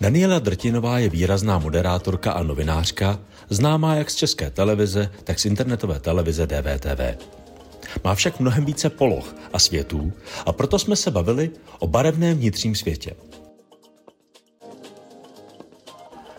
[0.00, 6.00] Daniela Drtinová je výrazná moderátorka a novinářka, známá jak z české televize, tak z internetové
[6.00, 7.26] televize DVTV.
[8.04, 10.12] Má však mnohem více poloh a světů
[10.46, 13.14] a proto jsme se bavili o barevném vnitřním světě.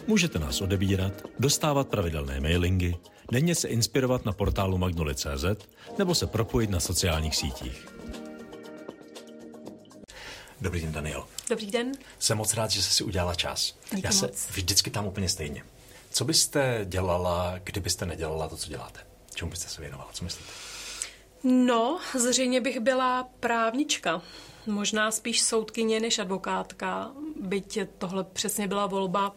[0.08, 2.96] Můžete nás odebírat, dostávat pravidelné mailingy,
[3.32, 5.46] denně se inspirovat na portálu magnoli.cz
[5.98, 7.99] nebo se propojit na sociálních sítích.
[10.62, 11.28] Dobrý den, Daniel.
[11.50, 11.92] Dobrý den.
[12.20, 13.76] Jsem moc rád, že jsi si udělala čas.
[13.96, 14.48] Díky Já se moc.
[14.50, 15.64] vždycky tam úplně stejně.
[16.12, 19.00] Co byste dělala, kdybyste nedělala to, co děláte?
[19.36, 20.10] Čemu byste se věnovala?
[20.14, 20.52] Co myslíte?
[21.44, 24.22] No, zřejmě bych byla právnička.
[24.68, 29.36] Možná spíš soudkyně než advokátka, byť tohle přesně byla volba,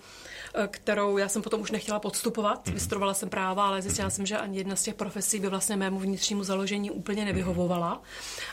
[0.55, 2.67] eh, kterou já jsem potom už nechtěla podstupovat.
[2.67, 2.73] Mm-hmm.
[2.75, 5.99] Vystudovala jsem práva, ale zjistila jsem, že ani jedna z těch profesí by vlastně mému
[5.99, 8.03] vnitřnímu založení úplně nevyhovovala.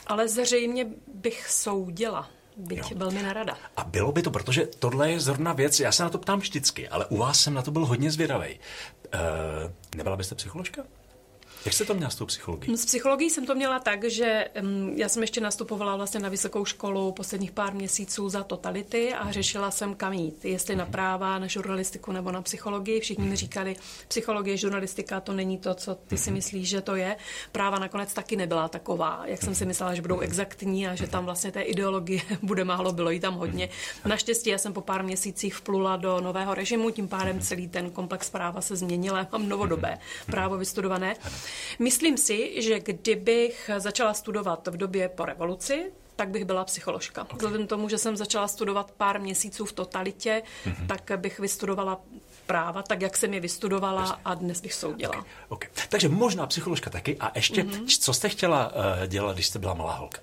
[0.08, 2.98] Ale zřejmě bych soudila, byť Jo.
[2.98, 3.58] velmi narada.
[3.78, 6.90] A bylo by to, protože tohle je zrovna věc, já se na to ptám vždycky,
[6.90, 8.60] ale u vás jsem na to byl hodně zvědavý.
[9.14, 10.84] Uh, nebyla byste psycholožka?
[11.70, 12.78] Jak jste to měla s tou psychologií?
[12.78, 16.66] S psychologií jsem to měla tak, že um, já jsem ještě nastupovala vlastně na vysokou
[16.66, 21.48] školu posledních pár měsíců za totality a řešila jsem kam jít, jestli na práva, na
[21.48, 23.00] žurnalistiku nebo na psychologii.
[23.00, 23.76] Všichni mi říkali,
[24.08, 27.16] psychologie, žurnalistika, to není to, co ty si myslíš, že to je.
[27.52, 31.26] Práva nakonec taky nebyla taková, jak jsem si myslela, že budou exaktní a že tam
[31.26, 33.70] vlastně té ideologie bude málo, bylo jí tam hodně.
[34.06, 38.30] Naštěstí já jsem po pár měsících vplula do nového režimu, tím pádem celý ten komplex
[38.30, 41.16] práva se změnil, já mám novodobé právo vystudované.
[41.80, 47.28] Myslím si, že kdybych začala studovat v době po revoluci, tak bych byla psycholožka.
[47.36, 50.44] Vzhledem k tomu, že jsem začala studovat pár měsíců v totalitě,
[50.88, 52.02] tak bych vystudovala
[52.46, 55.26] práva, tak jak jsem je vystudovala a dnes bych soudila.
[55.50, 55.70] Okay.
[55.90, 57.18] Takže možná psycholožka taky.
[57.20, 58.00] A ještě, mm-hmm.
[58.00, 60.20] co jste chtěla uh, dělat, když jste byla malá holka?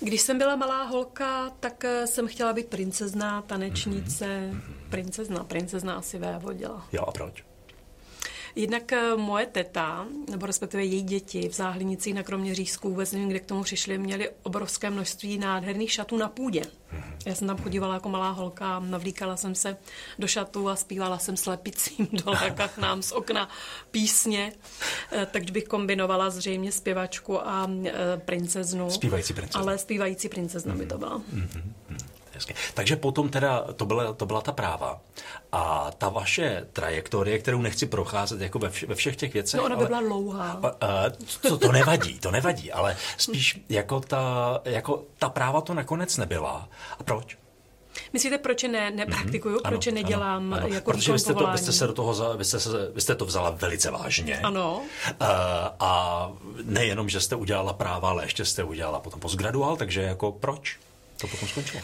[0.00, 4.50] Když jsem byla malá holka, tak eh, jsem chtěla být princezna, tanečnice,
[4.90, 6.86] princezna, princezna asi vévodila.
[6.92, 7.44] Jo, a proč?
[8.56, 13.40] Jednak eh, moje teta, nebo respektive její děti v Záhlinicích na Kroměřížsku, vůbec nevím, kde
[13.40, 16.62] k tomu přišli, měli obrovské množství nádherných šatů na půdě.
[17.26, 19.76] Já jsem tam chodívala jako malá holka, navlíkala jsem se
[20.18, 22.32] do šatu a zpívala jsem slepicím do
[22.74, 23.48] k nám z okna
[23.90, 24.52] písně,
[25.12, 27.92] Eh, takže bych kombinovala zřejmě zpěvačku a eh,
[28.24, 28.90] princeznu.
[28.90, 29.60] Zpívající princezna.
[29.60, 31.22] Ale zpívající princezna by to byla.
[32.36, 32.54] Hezky.
[32.74, 35.00] Takže potom teda to byla, to byla ta práva.
[35.52, 39.58] A ta vaše trajektorie, kterou nechci procházet jako ve, vš- ve všech těch věcech.
[39.58, 40.60] No ona by ale, byla dlouhá.
[40.62, 41.10] A, a,
[41.48, 46.68] to, to nevadí, to nevadí, ale spíš jako ta, jako ta práva to nakonec nebyla.
[46.98, 47.38] A proč?
[48.12, 50.74] Myslíte, proč je ne, nepraktikuju, proč je nedělám ano, ano.
[50.74, 53.00] jako Protože vy jste, to, vy jste se do toho, za- vy jste, se, vy
[53.00, 54.38] jste to vzala velice vážně.
[54.40, 54.76] Ano.
[55.20, 55.26] Uh,
[55.80, 56.30] a
[56.64, 60.78] nejenom, že jste udělala práva, ale ještě jste udělala potom postgraduál, takže jako proč
[61.20, 61.82] to potom skončilo?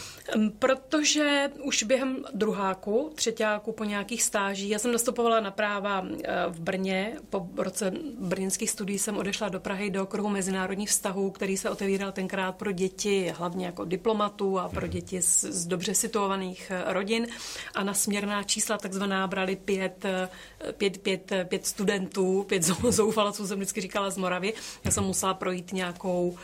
[0.59, 6.05] Protože už během druháku, třetíku po nějakých stážích, já jsem nastupovala na práva
[6.49, 11.57] v Brně, po roce brněnských studií jsem odešla do Prahy do okruhu mezinárodních vztahů, který
[11.57, 16.71] se otevíral tenkrát pro děti, hlavně jako diplomatů a pro děti z, z dobře situovaných
[16.71, 17.27] eh, rodin
[17.75, 20.29] a na směrná čísla takzvaná brali pět, eh,
[20.71, 24.53] pět, pět, eh, pět studentů, pět zou- zoufalců jsem vždycky říkala z Moravy.
[24.83, 26.37] Já jsem musela projít nějakou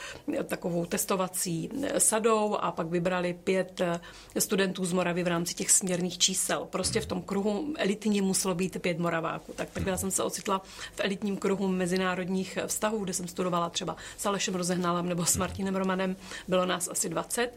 [0.48, 4.00] takovou testovací sadou a pak vybrali pět eh,
[4.41, 6.67] studentů z Moravy v rámci těch směrných čísel.
[6.69, 9.53] Prostě v tom kruhu elitním muselo být pět Moraváků.
[9.56, 10.62] Tak takhle jsem se ocitla
[10.95, 15.38] v elitním kruhu mezinárodních eh, vztahů, kde jsem studovala třeba s Alešem Rozehnalem nebo s
[15.38, 16.16] Martinem Romanem.
[16.47, 17.51] Bylo nás asi 20.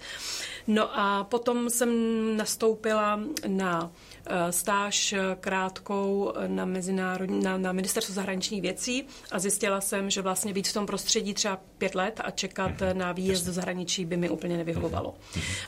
[0.67, 1.91] No a potom jsem
[2.37, 3.91] nastoupila na
[4.51, 10.53] stáž eh, krátkou na, mezinárodní, na, na ministerstvu zahraničních věcí a zjistila jsem, že vlastně
[10.53, 14.17] být v tom prostředí třeba pět let a čekat eh, na výjezd do zahraničí by
[14.17, 15.15] mi úplně nevyhovovalo.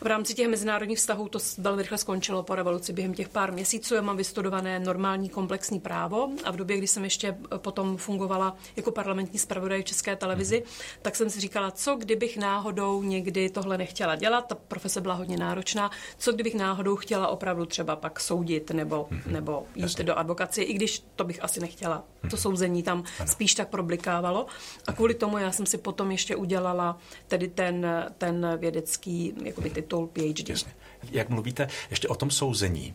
[0.03, 3.95] V rámci těch mezinárodních vztahů to velmi rychle skončilo po revoluci během těch pár měsíců.
[3.95, 8.57] Já mám vystudované normální komplexní právo a v době, kdy jsem ještě eh, potom fungovala
[8.77, 10.63] jako parlamentní zpravodaj v České televizi,
[11.03, 15.37] tak jsem si říkala, co kdybych náhodou někdy tohle nechtěla dělat, ta profese byla hodně
[15.37, 20.73] náročná, co kdybych náhodou chtěla opravdu třeba pak soudit nebo, nebo jít do advokacie, i
[20.73, 22.05] když to bych asi nechtěla.
[22.31, 24.47] To souzení tam spíš tak problikávalo.
[24.87, 26.99] A kvůli tomu já jsem si potom ještě udělala
[27.29, 27.87] tedy ten,
[28.19, 30.49] ten vědecký jakoby titul PhD.
[30.49, 30.73] Jasně.
[31.11, 32.95] Jak mluvíte ještě o tom souzení,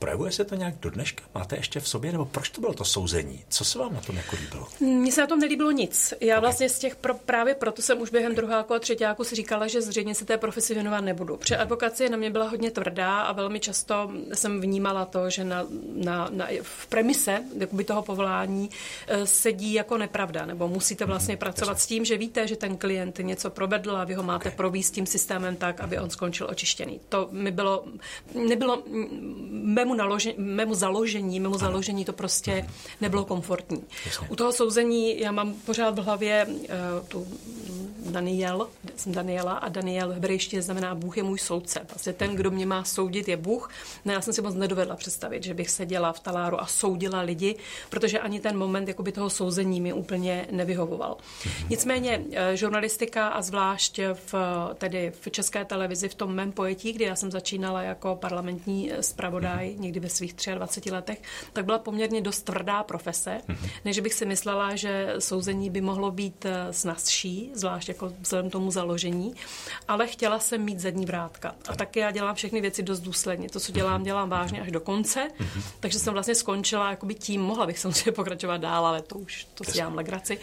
[0.00, 1.24] Projevuje se to nějak do dneška?
[1.34, 2.12] Máte ještě v sobě?
[2.12, 3.44] Nebo proč to bylo to souzení?
[3.48, 4.66] Co se vám na tom jako líbilo?
[4.80, 6.14] Mně se na tom nelíbilo nic.
[6.20, 6.40] Já okay.
[6.40, 9.82] vlastně z těch, pro, právě proto jsem už během druháku a třetíku si říkala, že
[9.82, 11.36] zřejmě se té profesi věnovat nebudu.
[11.36, 15.66] Protože advokacie na mě byla hodně tvrdá a velmi často jsem vnímala to, že na,
[15.94, 18.70] na, na, v premise jakoby toho povolání
[19.06, 21.84] eh, sedí jako nepravda, nebo musíte vlastně mm, pracovat jasně.
[21.84, 24.56] s tím, že víte, že ten klient něco provedl a vy ho máte okay.
[24.56, 27.00] províst tím systémem tak, aby on skončil očištěný.
[27.08, 27.84] To mi bylo,
[28.34, 28.82] nebylo
[29.50, 32.66] mému, naložení, mému založení, mému založení to prostě
[33.00, 33.84] nebylo komfortní.
[34.06, 34.28] Jasně.
[34.30, 37.26] U toho souzení já mám pořád v hlavě uh, tu
[38.10, 41.80] Daniel, jsem Daniela a Daniel v hebrejštině znamená Bůh je můj soudce.
[41.88, 43.70] Vlastně ten, kdo mě má soudit, je Bůh.
[44.04, 47.56] No, já jsem si moc nedovedla představit, že bych seděla v taláru a soudila lidi,
[47.90, 51.16] protože ani ten moment jakoby toho souzení mi úplně nevyhovoval.
[51.70, 54.34] Nicméně eh, žurnalistika a zvlášť v,
[54.74, 59.02] tedy v české televizi v tom mém pojetí, kdy já jsem začínala jako parlamentní eh,
[59.02, 61.22] zpravodaj někdy ve svých 23 letech,
[61.52, 63.40] tak byla poměrně dost tvrdá profese,
[63.84, 68.70] než bych si myslela, že souzení by mohlo být eh, snazší, zvlášť jako vzhledem tomu
[68.70, 69.34] založení,
[69.88, 71.54] ale chtěla jsem mít zadní vrátka.
[71.68, 73.48] A taky já dělám všechny věci dost důsledně.
[73.48, 75.28] To, co dělám, dělám vážně až do konce,
[75.80, 79.64] takže jsem vlastně skončila jakoby tím, mohla bych samozřejmě pokračovat dál, ale to už to
[79.64, 80.38] si dělám legraci,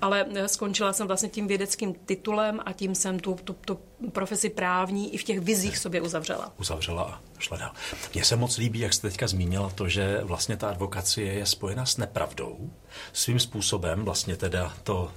[0.00, 3.78] ale eh, skončila jsem vlastně tím vědeckým titulem a tím jsem tu, tu, tu
[4.12, 6.52] profesi právní i v těch vizích sobě uzavřela.
[6.60, 7.72] Uzavřela a šla dál.
[8.14, 11.86] Mně se moc líbí, jak jste teďka zmínila to, že vlastně ta advokacie je spojena
[11.86, 12.70] s nepravdou.
[13.12, 15.10] Svým způsobem vlastně teda to,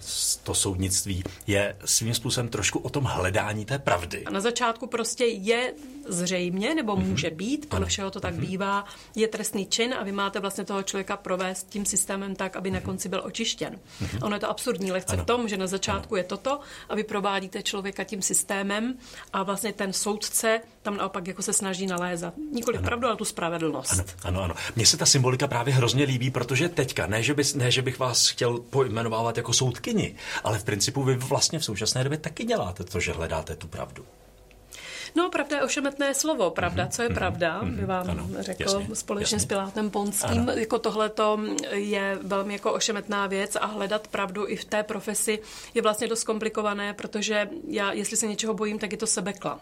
[0.43, 4.25] to soudnictví je svým způsobem trošku o tom hledání té pravdy.
[4.25, 5.73] A na začátku prostě je
[6.07, 7.05] zřejmě, nebo mm-hmm.
[7.05, 8.39] může být, podle všeho to tak mm-hmm.
[8.39, 8.85] bývá,
[9.15, 12.73] je trestný čin a vy máte vlastně toho člověka provést tím systémem tak, aby mm-hmm.
[12.73, 12.85] na mhm.
[12.85, 13.79] konci byl očištěn.
[14.01, 14.25] Mm-hmm.
[14.25, 15.23] Ono je to absurdní lehce ano.
[15.23, 16.17] v tom, že na začátku ano.
[16.17, 16.59] je toto
[16.89, 18.97] a vy provádíte člověka tím systémem
[19.33, 22.33] a vlastně ten soudce tam naopak jako se snaží nalézat.
[22.51, 23.91] Nikoli pravdu, ale tu spravedlnost.
[23.91, 24.55] Ano, ano, ano.
[24.75, 27.99] Mně se ta symbolika právě hrozně líbí, protože teďka, ne že, by, ne, že bych
[27.99, 32.83] vás chtěl pojmenovávat jako soudkyni, ale v principu vy vlastně v současné době taky děláte
[32.83, 34.05] to, že hledáte tu pravdu.
[35.15, 36.49] No, pravda je ošemetné slovo.
[36.49, 36.91] Pravda, mm-hmm.
[36.91, 37.15] co je mhm.
[37.15, 37.75] pravda, mm-hmm.
[37.75, 39.39] by vám ano, řekl jasně, společně jasně.
[39.39, 40.41] s Pilátem Ponským.
[40.41, 40.51] Ano.
[40.51, 41.11] Jako tohle
[41.71, 45.39] je velmi jako ošemetná věc a hledat pravdu i v té profesi
[45.73, 49.59] je vlastně dost komplikované, protože já, jestli se něčeho bojím, tak je to sebeklam.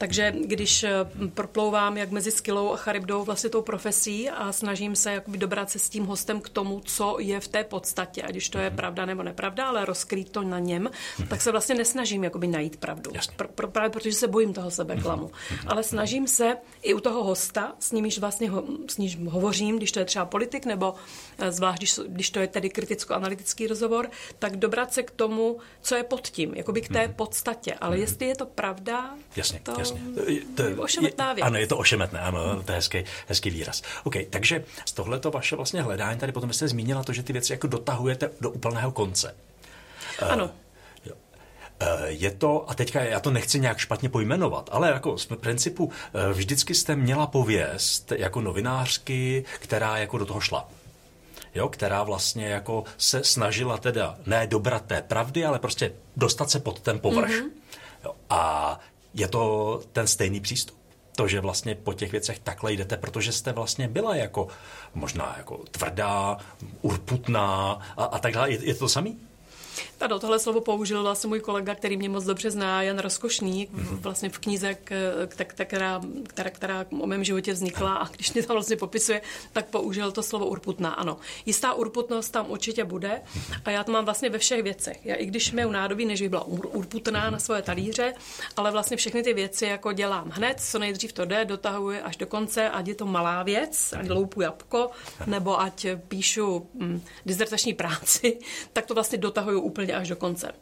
[0.00, 0.90] Takže když eh,
[1.34, 5.78] proplouvám jak mezi Skylou a Charybdou vlastně tou profesí a snažím se jakoby dobrat se
[5.78, 8.76] s tím hostem k tomu, co je v té podstatě, ať už to je mhm.
[8.76, 11.28] pravda nebo nepravda, ale rozkrýt to na něm, mhm.
[11.28, 13.10] tak se vlastně nesnažím jakoby najít pravdu.
[13.36, 15.30] Pro, pro, právě protože se bojím toho sebeklamu.
[15.50, 15.68] Mhm.
[15.68, 19.92] Ale snažím se i u toho hosta, s nímž vlastně ho, s nímž hovořím, když
[19.92, 20.94] to je třeba politik, nebo
[21.38, 25.94] eh, zvlášť, když, když to je tedy kriticko-analytický rozhovor, tak dobrat se k tomu, co
[25.94, 27.74] je pod tím, jakoby k té podstatě.
[27.74, 30.00] Ale jestli je to pravda, Jasně, to jasně.
[30.54, 31.46] To je ošemetná věc.
[31.46, 33.82] Ano, je to ošemetné, ano, to je hezký, hezký výraz.
[34.04, 37.52] OK, takže z tohleto vaše vlastně hledání, tady potom jste zmínila to, že ty věci
[37.52, 39.34] jako dotahujete do úplného konce.
[40.28, 40.50] Ano.
[41.82, 45.92] Uh, je to, a teďka já to nechci nějak špatně pojmenovat, ale jako z principu
[46.14, 50.68] eh, vždycky jste měla pověst jako novinářky, která jako do toho šla.
[51.54, 56.60] Jo, která vlastně jako se snažila teda ne dobrat té pravdy, ale prostě dostat se
[56.60, 57.30] pod ten povrch.
[57.30, 57.50] Mm-hmm.
[58.04, 58.80] Jo, a
[59.14, 60.80] je to ten stejný přístup?
[61.16, 64.48] To, že vlastně po těch věcech takhle jdete, protože jste vlastně byla jako
[64.94, 66.36] možná jako tvrdá,
[66.82, 68.50] urputná a, a tak dále.
[68.50, 69.18] Je, je to samý?
[70.00, 73.96] Ano, tohle slovo použil vlastně můj kolega, který mě moc dobře zná, Jan Rozkošný, mm-hmm.
[74.00, 74.74] vlastně v knize,
[75.26, 80.12] která, která, která o mém životě vznikla a když mě tam vlastně popisuje, tak použil
[80.12, 80.90] to slovo urputná.
[80.90, 81.16] Ano,
[81.46, 83.22] jistá urputnost tam určitě bude
[83.64, 85.06] a já to mám vlastně ve všech věcech.
[85.06, 88.14] Já i když mi nádobí, než bych byla urputná na svoje talíře,
[88.56, 92.26] ale vlastně všechny ty věci jako dělám hned, co nejdřív to jde, dotahuji až do
[92.26, 94.90] konce, ať je to malá věc, ať loupu jabko,
[95.26, 98.38] nebo ať píšu hm, dizertační práci,
[98.72, 100.52] tak to vlastně dotahuju úplně až do konce.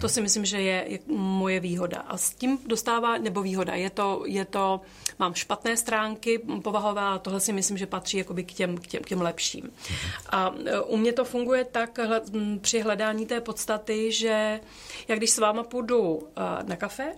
[0.00, 1.98] To si myslím, že je, je moje výhoda.
[1.98, 4.80] A s tím dostává, nebo výhoda, je to, je to
[5.18, 9.02] mám špatné stránky povahové a tohle si myslím, že patří jakoby k těm, k těm,
[9.02, 9.70] k těm lepším.
[10.30, 11.98] A e, u mě to funguje tak
[12.60, 14.60] při hledání té podstaty, že
[15.08, 17.12] jak když s váma půjdu e, na kafe,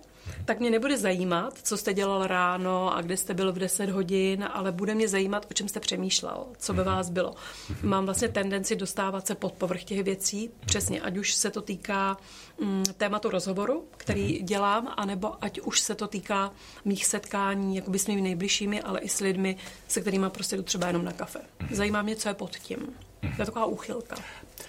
[0.45, 4.47] tak mě nebude zajímat, co jste dělal ráno a kde jste byl v 10 hodin,
[4.53, 7.35] ale bude mě zajímat, o čem jste přemýšlel, co by vás bylo.
[7.83, 12.17] Mám vlastně tendenci dostávat se pod povrch těch věcí, přesně, ať už se to týká
[12.61, 16.51] mm, tématu rozhovoru, který dělám, anebo ať už se to týká
[16.85, 20.87] mých setkání jakoby s mými nejbližšími, ale i s lidmi, se kterými prostě jdu třeba
[20.87, 21.39] jenom na kafe.
[21.71, 22.93] Zajímá mě, co je pod tím.
[23.39, 24.15] Je taková úchylka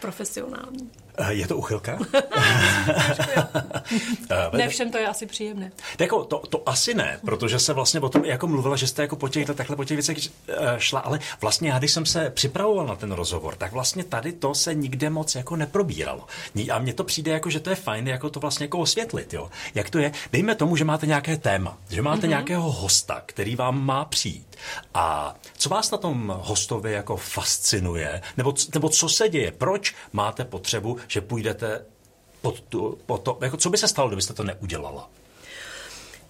[0.01, 0.91] profesionální.
[1.19, 1.99] Eh, je to uchylka?
[4.31, 5.73] Eh, ne všem to je asi příjemné.
[5.99, 9.17] Jako, to, to asi ne, protože se vlastně o tom jako mluvila, že jste jako
[9.17, 12.87] po těch, takhle po těch věcech eh, šla, ale vlastně já, když jsem se připravoval
[12.87, 16.27] na ten rozhovor, tak vlastně tady to se nikde moc jako neprobíralo.
[16.73, 19.51] A mně to přijde jako, že to je fajn jako to vlastně jako osvětlit, jo.
[19.75, 20.13] Jak to je?
[20.33, 22.29] Dejme tomu, že máte nějaké téma, že máte mm-hmm.
[22.29, 24.57] nějakého hosta, který vám má přijít.
[24.95, 28.23] A co vás na tom hostovi jako fascinuje?
[28.37, 29.53] Nebo, nebo co se děje?
[29.53, 31.85] Proč máte potřebu že půjdete
[32.41, 35.11] pod, tu, pod to, jako co by se stalo, kdybyste to neudělala?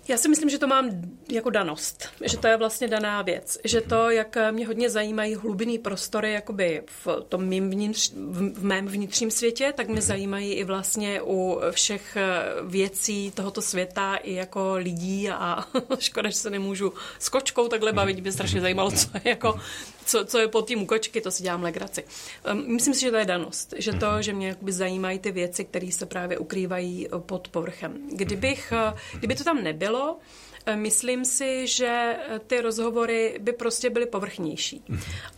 [0.08, 0.90] Já si myslím, že to mám
[1.28, 2.28] jako danost, ano.
[2.28, 6.82] že to je vlastně daná věc, že to, jak mě hodně zajímají hlubinný prostory jakoby
[6.86, 8.12] v tom mým vnitř,
[8.52, 10.02] v mém vnitřním světě, tak mě mhm.
[10.02, 15.64] zajímají i vlastně u všech eh, věcí tohoto světa i jako lidí a
[15.98, 19.60] škoda, že se nemůžu s kočkou takhle bavit, mě strašně zajímalo, co je jako
[20.04, 22.04] co, co je pod tím u kočky, to si dělám legraci.
[22.52, 25.64] Um, myslím si, že to je danost, že to, že mě jakoby zajímají ty věci,
[25.64, 28.08] které se právě ukrývají pod povrchem.
[28.12, 30.18] Kdybych, eh, kdyby to tam nebylo,
[30.51, 34.84] Eh, myslím si, že eh, ty rozhovory by prostě byly povrchnější.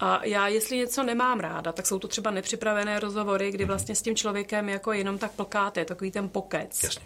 [0.01, 4.03] A já, jestli něco nemám ráda, tak jsou to třeba nepřipravené rozhovory, kdy vlastně s
[4.03, 6.83] tím člověkem jako jenom tak plkáte, takový ten pokec.
[6.83, 7.03] Jasně.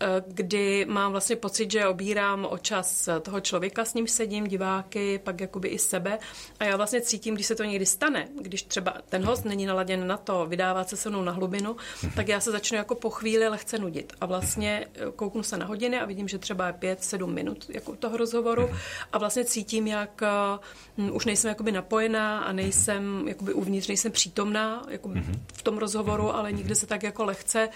[0.00, 5.18] Eh, kdy mám vlastně pocit, že obírám o čas toho člověka, s ním sedím, diváky,
[5.18, 6.18] pak jakoby i sebe.
[6.60, 10.06] A já vlastně cítím, když se to někdy stane, když třeba ten host není naladěn
[10.06, 11.76] na to vydávat se se mnou na hlubinu,
[12.16, 14.12] tak já se začnu jako po chvíli lehce nudit.
[14.20, 17.70] A vlastně kouknu se na hodiny a vidím, že třeba je pět, sedm minut minut
[17.74, 18.70] jako toho rozhovoru
[19.12, 20.22] a vlastně cítím, jak
[20.96, 25.22] uh, už nejsem jakoby napojená a nejsem jakoby uvnitř, nejsem přítomná jakoby
[25.54, 27.68] v tom rozhovoru, ale nikdy se tak jako lehce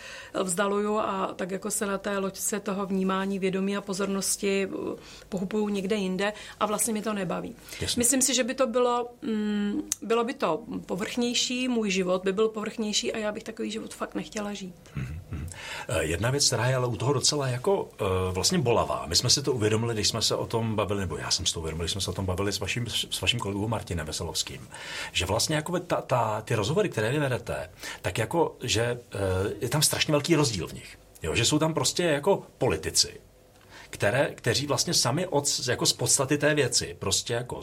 [0.43, 4.95] vzdaluju a tak jako se na té loďce toho vnímání, vědomí a pozornosti uh,
[5.29, 7.55] pohupuju někde jinde a vlastně mi to nebaví.
[7.81, 8.01] Jasně.
[8.01, 12.49] Myslím si, že by to bylo, mm, bylo by to povrchnější, můj život by byl
[12.49, 14.75] povrchnější a já bych takový život fakt nechtěla žít.
[14.97, 15.49] Mm-hmm.
[16.01, 17.89] Jedna věc, která je ale u toho docela jako uh,
[18.31, 19.05] vlastně bolavá.
[19.07, 21.55] My jsme si to uvědomili, když jsme se o tom bavili, nebo já jsem si
[21.55, 24.69] to uvědomil, když jsme se o tom bavili s vaším, s vaším kolegou Martinem Veselovským,
[25.13, 27.71] že vlastně jako ta, ta, ty rozhovory, které vy vedete,
[28.03, 30.99] tak jako, že uh, je tam strašně velký rozdíl v nich.
[31.23, 33.21] Jo, že jsou tam prostě jako politici,
[33.91, 37.61] které, kteří vlastně sami od, jako z podstaty té věci prostě jako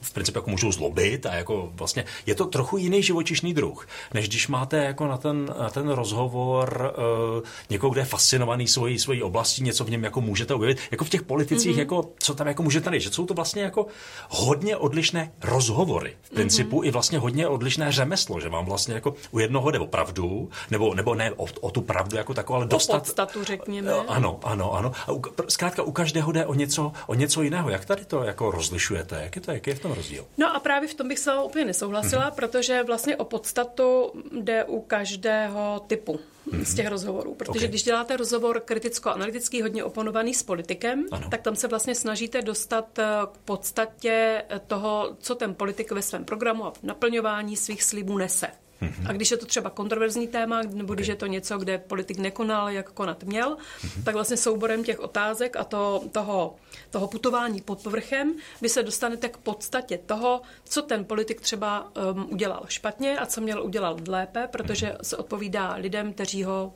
[0.00, 4.28] v principu jako můžou zlobit a jako vlastně je to trochu jiný živočišný druh, než
[4.28, 6.94] když máte jako na ten, na ten rozhovor
[7.36, 10.78] uh, někoho, kde je fascinovaný svojí, svojí oblastí, něco v něm jako můžete objevit.
[10.90, 11.78] Jako v těch politicích, mm-hmm.
[11.78, 13.86] jako, co tam jako můžete najít, že jsou to vlastně jako
[14.28, 16.16] hodně odlišné rozhovory.
[16.22, 16.86] V principu mm-hmm.
[16.86, 20.94] i vlastně hodně odlišné řemeslo, že vám vlastně jako u jednoho jde o pravdu, nebo,
[20.94, 22.96] nebo ne o, o tu pravdu jako takovou, ale dostat...
[22.96, 23.92] O podstatu, řekněme.
[23.92, 24.92] Ano, ano, ano.
[25.06, 25.22] A u,
[25.56, 27.70] zkrátka u každého jde o něco, o něco jiného.
[27.70, 29.20] Jak tady to jako rozlišujete?
[29.22, 30.26] Jak je to, jaký je v tom rozdíl?
[30.38, 32.34] No a právě v tom bych se úplně nesouhlasila, mm-hmm.
[32.34, 36.62] protože vlastně o podstatu jde u každého typu mm-hmm.
[36.62, 37.34] z těch rozhovorů.
[37.34, 37.68] Protože okay.
[37.68, 41.28] když děláte rozhovor kriticko-analytický, hodně oponovaný s politikem, ano.
[41.30, 46.24] tak tam se vlastně snažíte dostat eh, k podstatě toho, co ten politik ve svém
[46.24, 48.46] programu a naplňování svých slibů nese.
[48.82, 49.10] Mm-hmm.
[49.10, 52.68] A když je to třeba kontroverzní téma, nebo když je to něco, kde politik nekonal,
[52.68, 54.04] jak konat měl, mm-hmm.
[54.04, 56.54] tak vlastně souborem těch otázek a to, toho,
[56.90, 62.26] toho putování pod povrchem vy se dostanete k podstatě toho, co ten politik třeba um,
[62.30, 66.72] udělal špatně a co měl udělat lépe, protože se odpovídá lidem, kteří ho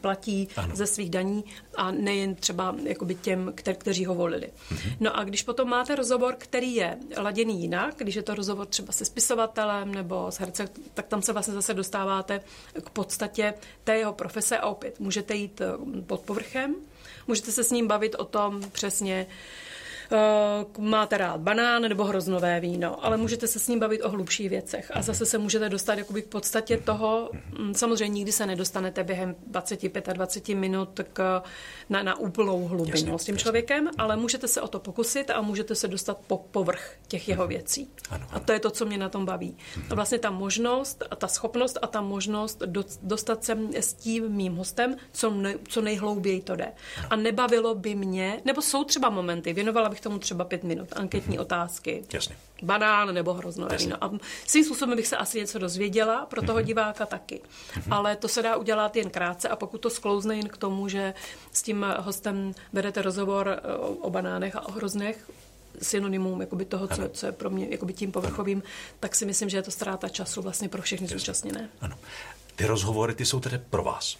[0.00, 0.76] platí ano.
[0.76, 1.44] ze svých daní
[1.76, 4.46] a nejen třeba jakoby těm, kter, kteří ho volili.
[4.46, 4.96] Mm-hmm.
[5.00, 8.92] No a když potom máte rozhovor, který je laděný jinak, když je to rozhovor třeba
[8.92, 12.40] se spisovatelem nebo s hercem, tak tam se vlastně zase dostáváte
[12.84, 15.66] k podstatě té jeho profese a opět můžete jít eh,
[16.06, 16.74] pod povrchem,
[17.28, 19.26] můžete se s ním bavit o tom přesně,
[20.12, 24.50] Eh, máte rád banán nebo hroznové víno, ale můžete se s ním bavit o hlubších
[24.50, 29.04] věcech a zase se můžete dostat jakoby k podstatě toho, mm, samozřejmě nikdy se nedostanete
[29.04, 31.42] během 25-20 minut k,
[31.88, 33.42] na, na úplnou hlubinu jasně, s tím jasně.
[33.42, 37.46] člověkem, ale můžete se o to pokusit a můžete se dostat po povrch těch jeho
[37.46, 37.90] věcí.
[38.10, 38.36] Ano, ano.
[38.36, 39.56] A to je to, co mě na tom baví.
[39.90, 42.62] A vlastně ta možnost, a ta schopnost a ta možnost
[43.02, 46.72] dostat se s tím mým hostem, co, ne, co nejhlouběji to jde.
[46.98, 47.06] Ano.
[47.10, 51.36] A nebavilo by mě, nebo jsou třeba momenty, věnovala bych tomu třeba pět minut, anketní
[51.36, 51.42] mm-hmm.
[51.42, 52.04] otázky.
[52.12, 52.36] Jasně.
[52.62, 54.04] Banán nebo hrozné víno.
[54.04, 54.10] A
[54.46, 56.64] svým způsobem bych se asi něco dozvěděla, pro toho mm-hmm.
[56.64, 57.40] diváka taky.
[57.40, 57.94] Mm-hmm.
[57.94, 61.14] Ale to se dá udělat jen krátce a pokud to sklouzne jen k tomu, že
[61.52, 65.30] s tím hostem vedete rozhovor eh, o, o banánech a o hroznech,
[65.82, 68.70] synonymum jakoby toho, co, co je pro mě jakoby tím povrchovým, ano.
[69.00, 71.68] tak si myslím, že je to ztráta času vlastně pro všechny zúčastněné.
[71.80, 71.98] Ano.
[72.56, 74.16] Ty rozhovory, ty jsou tedy pro vás.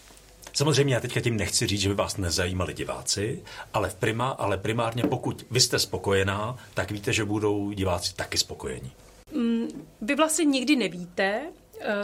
[0.53, 3.43] Samozřejmě já teďka tím nechci říct, že by vás nezajímali diváci,
[3.75, 8.39] ale, v prima, ale primárně pokud vy jste spokojená, tak víte, že budou diváci taky
[8.39, 8.93] spokojení.
[9.33, 11.43] Mm, vy vlastně nikdy nevíte,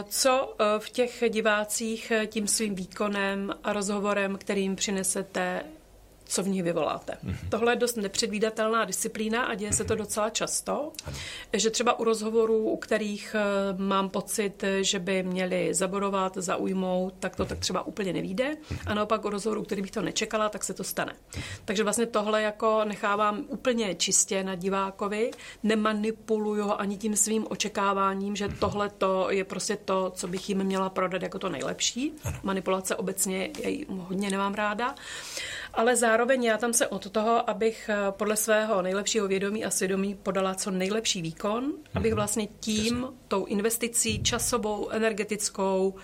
[0.09, 5.63] co v těch divácích tím svým výkonem a rozhovorem, kterým přinesete,
[6.27, 7.13] co v nich vyvoláte.
[7.13, 7.49] Mm-hmm.
[7.49, 9.75] Tohle je dost nepředvídatelná disciplína a děje mm-hmm.
[9.75, 10.03] se to mhm.
[10.03, 11.17] docela často, ano.
[11.53, 17.35] že třeba u rozhovorů, u kterých eh, mám pocit, že by měli zabodovat, zaujmout, tak
[17.35, 17.47] to mm-hmm.
[17.47, 18.43] tak třeba úplně nevíde.
[18.43, 18.79] Mm-hmm.
[18.85, 21.15] A naopak u rozhovorů, který bych to nečekala, tak se to stane.
[21.65, 25.31] Takže vlastně tohle jako nechávám úplně čistě na divákovi,
[25.63, 28.59] nemanipuluju ho ani tím svým očekáváním, že mm-hmm.
[28.59, 32.13] tohle to je prostě to, co bych jim měla prodat jako to nejlepší.
[32.23, 32.37] Ano.
[32.43, 34.95] Manipulace obecně já hodně nemám ráda
[35.77, 40.15] ale zároveň já tam se od toho, abych eh, podle svého nejlepšího vědomí a svědomí
[40.15, 41.89] podala co nejlepší výkon, mm-hmm.
[41.95, 43.17] abych vlastně tím, Jasně.
[43.27, 45.95] tou investicí časovou, energetickou,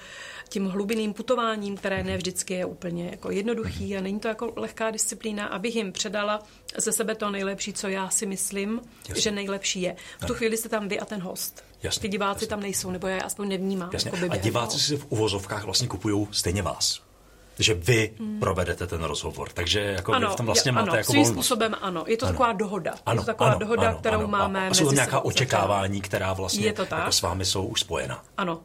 [0.50, 3.98] tím hlubinným putováním, které ne vždycky je úplně jako jednoduchý mm-hmm.
[3.98, 6.44] a není to jako lehká disciplína, abych jim předala
[6.77, 9.22] ze sebe to nejlepší, co já si myslím, Jasně.
[9.22, 9.96] že nejlepší je.
[10.22, 11.63] V tu chvíli jste tam vy a ten host.
[11.84, 12.48] Jasně, Ty diváci jasně.
[12.48, 13.89] tam nejsou, nebo já je aspoň nevnímám.
[13.94, 14.12] Jasně.
[14.13, 17.12] Jako a diváci si v uvozovkách vlastně kupují stejně vás
[17.60, 18.39] že vy hmm.
[18.39, 19.50] provedete ten rozhovor.
[19.53, 21.36] Takže jako ano, vy v tom vlastně je, máte ano, jako svým volnost.
[21.36, 22.03] způsobem ano.
[22.07, 22.33] Je to ano.
[22.33, 22.93] taková dohoda.
[23.05, 24.69] Ano, je to taková ano, dohoda, ano, kterou ano, máme.
[24.69, 27.00] A jsou to nějaká očekávání, která vlastně je to tak?
[27.00, 28.24] jako s vámi jsou už spojena.
[28.38, 28.62] Ano,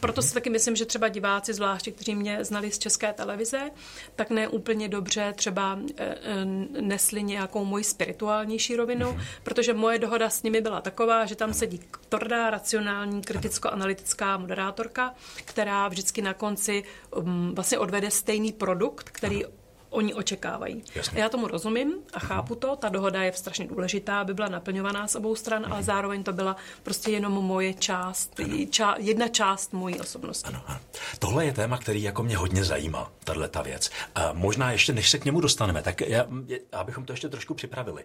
[0.00, 3.70] proto si taky myslím, že třeba diváci, zvláště kteří mě znali z české televize,
[4.16, 6.44] tak ne úplně dobře třeba eh, eh,
[6.80, 9.24] nesli nějakou moji spirituálnější rovinu, mm-hmm.
[9.42, 15.88] protože moje dohoda s nimi byla taková, že tam sedí tvrdá, racionální, kriticko-analytická moderátorka, která
[15.88, 16.84] vždycky na konci
[17.16, 19.44] um, vlastně odvede stejný produkt, který
[19.90, 20.84] oni očekávají.
[20.94, 21.20] Jasně.
[21.20, 22.76] Já tomu rozumím a chápu to.
[22.76, 26.56] Ta dohoda je strašně důležitá, aby byla naplňovaná s obou stran, ale zároveň to byla
[26.82, 28.40] prostě jenom moje část,
[28.70, 30.48] ča, jedna část mojí osobnosti.
[30.48, 30.80] Ano, ano.
[31.18, 33.90] Tohle je téma, který jako mě hodně zajímá, tahle ta věc.
[34.14, 36.26] A možná ještě, než se k němu dostaneme, tak já,
[36.72, 38.04] abychom to ještě trošku připravili.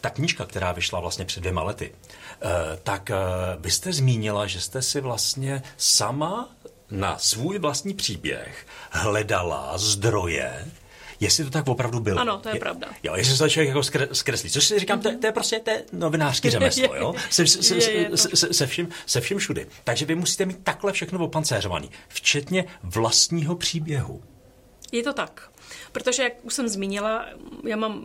[0.00, 2.48] Ta knížka, která vyšla vlastně před dvěma lety, eh,
[2.82, 3.16] tak eh,
[3.58, 6.48] vy jste zmínila, že jste si vlastně sama
[6.90, 10.66] na svůj vlastní příběh hledala zdroje,
[11.22, 12.20] Jestli to tak opravdu bylo.
[12.20, 12.88] Ano, to je, je pravda.
[13.02, 14.50] Jo, jestli se to člověk jako zkreslí.
[14.50, 17.14] Což si říkám, to, to je prostě to je novinářský řemeslo, jo?
[17.30, 19.66] Se, se, se, se, se, se, vším, se vším všudy.
[19.84, 24.22] Takže vy musíte mít takhle všechno opancéřovaný, včetně vlastního příběhu.
[24.92, 25.51] Je to tak.
[25.92, 27.26] Protože, jak už jsem zmínila,
[27.64, 28.04] já mám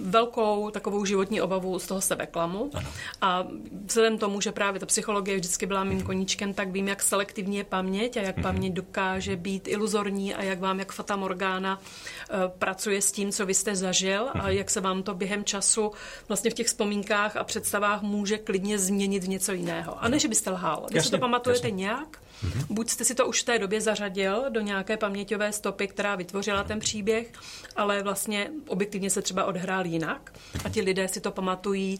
[0.00, 2.70] velkou takovou životní obavu z toho sebeklamu.
[2.74, 2.88] Ano.
[3.20, 3.46] A
[3.86, 6.06] vzhledem tomu, že právě ta psychologie vždycky byla mým mhm.
[6.06, 10.42] koníčkem, tak vím, jak selektivní je paměť a jak mm paměť dokáže být iluzorní a
[10.42, 14.48] jak vám, jak Fata Morgana, uh, pracuje s tím, co vy jste zažil a mhm.
[14.48, 15.92] jak se vám to během času
[16.28, 20.02] vlastně v těch vzpomínkách a představách může klidně změnit v něco jiného.
[20.04, 20.86] A ne, že byste lhal.
[20.92, 21.76] Vy si to pamatujete jasně.
[21.76, 22.66] nějak, Mm-hmm.
[22.70, 26.64] Buď jste si to už v té době zařadil do nějaké paměťové stopy, která vytvořila
[26.64, 27.32] ten příběh,
[27.76, 30.32] ale vlastně objektivně se třeba odhrál jinak
[30.64, 31.98] a ti lidé si to pamatují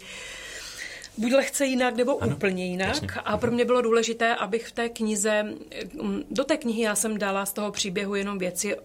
[1.19, 2.89] buď lehce jinak, nebo ano, úplně jinak.
[2.89, 3.09] Jasně.
[3.25, 5.43] A pro mě bylo důležité, abych v té knize,
[6.03, 8.77] mm, do té knihy já jsem dala z toho příběhu jenom věci,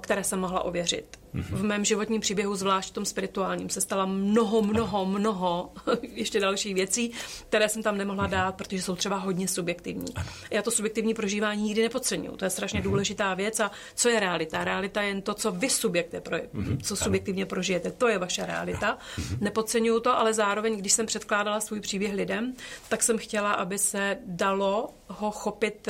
[0.00, 1.23] které jsem mohla ověřit.
[1.34, 6.74] V mém životním příběhu, zvlášť v tom spirituálním, se stala mnoho, mnoho, mnoho ještě dalších
[6.74, 7.12] věcí,
[7.48, 10.14] které jsem tam nemohla dát, protože jsou třeba hodně subjektivní.
[10.50, 12.36] Já to subjektivní prožívání nikdy nepodceňuju.
[12.36, 12.88] To je strašně mhm.
[12.88, 13.60] důležitá věc.
[13.60, 14.64] A co je realita?
[14.64, 16.78] Realita je jen to, co vy subjekte, pro, mhm.
[16.78, 17.90] co subjektivně prožijete.
[17.90, 18.98] To je vaše realita.
[19.18, 19.38] Mhm.
[19.40, 22.54] Nepodceňuju to, ale zároveň, když jsem předkládala svůj příběh lidem,
[22.88, 25.88] tak jsem chtěla, aby se dalo ho chopit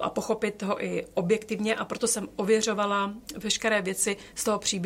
[0.00, 4.79] a pochopit ho i objektivně a proto jsem ověřovala veškeré věci z toho příběhu,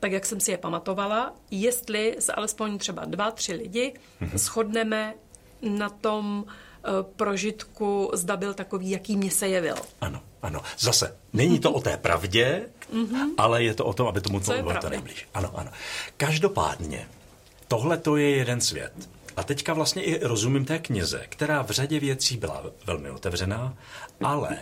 [0.00, 4.38] tak jak jsem si je pamatovala, jestli se alespoň třeba dva, tři lidi mm-hmm.
[4.38, 5.14] shodneme
[5.62, 9.76] na tom uh, prožitku, zda byl takový, jaký mě se jevil.
[10.00, 10.62] Ano, ano.
[10.78, 13.28] Zase, není to o té pravdě, mm-hmm.
[13.38, 15.28] ale je to o tom, aby tomu to bylo to nejblíž.
[15.34, 15.70] Ano, ano.
[16.16, 17.08] Každopádně,
[17.68, 18.92] tohle to je jeden svět.
[19.36, 23.74] A teďka vlastně i rozumím té knize, která v řadě věcí byla velmi otevřená,
[24.24, 24.58] ale,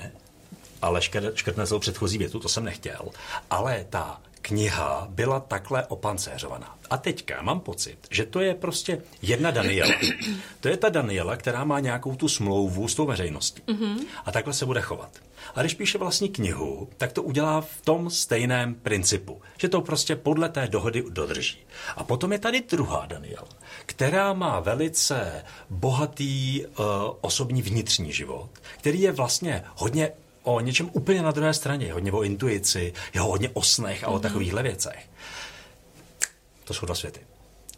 [0.83, 1.01] ale
[1.35, 3.09] škrtne celou předchozí větu, to jsem nechtěl,
[3.51, 6.79] ale ta kniha byla takhle opancéřovaná.
[6.91, 9.95] A teďka mám pocit, že to je prostě jedna Daniela.
[10.61, 13.63] To je ta Daniela, která má nějakou tu smlouvu s tou veřejností.
[13.67, 13.97] Mm-hmm.
[14.25, 15.11] A takhle se bude chovat.
[15.55, 20.17] A když píše vlastní knihu, tak to udělá v tom stejném principu, že to prostě
[20.17, 21.59] podle té dohody dodrží.
[21.97, 23.49] A potom je tady druhá Daniela,
[23.87, 26.85] která má velice bohatý uh,
[27.21, 30.13] osobní vnitřní život, který je vlastně hodně
[30.45, 34.17] o něčem úplně na druhé straně, hodně o intuici, je hodně o snech a o
[34.17, 34.21] mm-hmm.
[34.21, 35.09] takovýchhle věcech.
[36.65, 37.21] To jsou dva světy.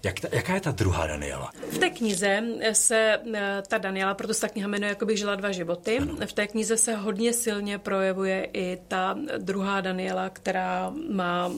[0.02, 1.50] Jak ta, jaká je ta druhá Daniela?
[1.70, 5.34] V té knize se eh, ta Daniela, proto se ta kniha jmenuje, jako bych žila
[5.34, 5.98] dva životy.
[5.98, 6.16] Ano.
[6.26, 11.50] V té knize se hodně silně projevuje i ta druhá Daniela, která má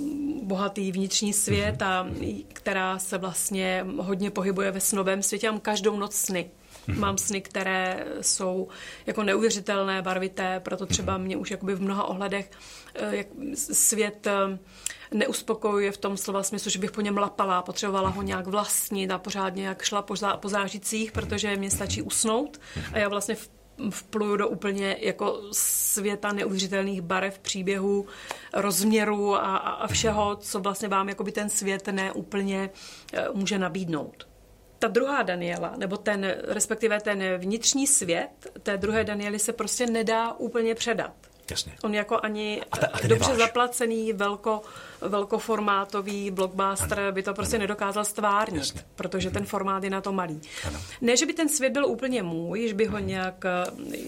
[0.43, 2.45] bohatý vnitřní svět mm-hmm.
[2.45, 5.51] a která se vlastně hodně pohybuje ve snovém světě.
[5.51, 6.51] Mám každou noc sny.
[6.89, 6.99] Mm-hmm.
[6.99, 8.69] Mám sny, které jsou
[9.07, 11.23] jako neuvěřitelné, barvité, proto třeba mm-hmm.
[11.23, 12.51] mě už jakoby v mnoha ohledech
[12.95, 14.59] eh, jak svět eh,
[15.13, 19.19] neuspokojuje v tom slova smyslu, že bych po něm lapala, potřebovala ho nějak vlastnit a
[19.19, 22.61] pořádně jak šla po, zá, po zážitcích, protože mě stačí usnout
[22.93, 23.51] a já vlastně v
[23.91, 28.07] vpluju do úplně jako světa neuvěřitelných barev, příběhů,
[28.53, 32.71] rozměrů a, a všeho, co vlastně vám jako by ten svět neúplně
[33.13, 34.28] eh, může nabídnout.
[34.79, 38.31] Ta druhá Daniela, nebo ten, respektive ten vnitřní svět
[38.63, 41.28] té druhé Daniely se prostě nedá úplně předat.
[41.51, 41.73] Jasně.
[41.83, 43.39] On jako ani a te, a dobře neváš.
[43.39, 44.63] zaplacený velko,
[45.01, 47.13] velkoformátový blockbuster ano.
[47.13, 47.63] by to prostě ano.
[47.63, 48.83] nedokázal stvárnit, Jasně.
[48.95, 50.41] protože ten formát je na to malý.
[50.67, 50.81] Ano.
[51.01, 53.07] Ne, že by ten svět byl úplně můj, že by ho mhm.
[53.07, 53.45] nějak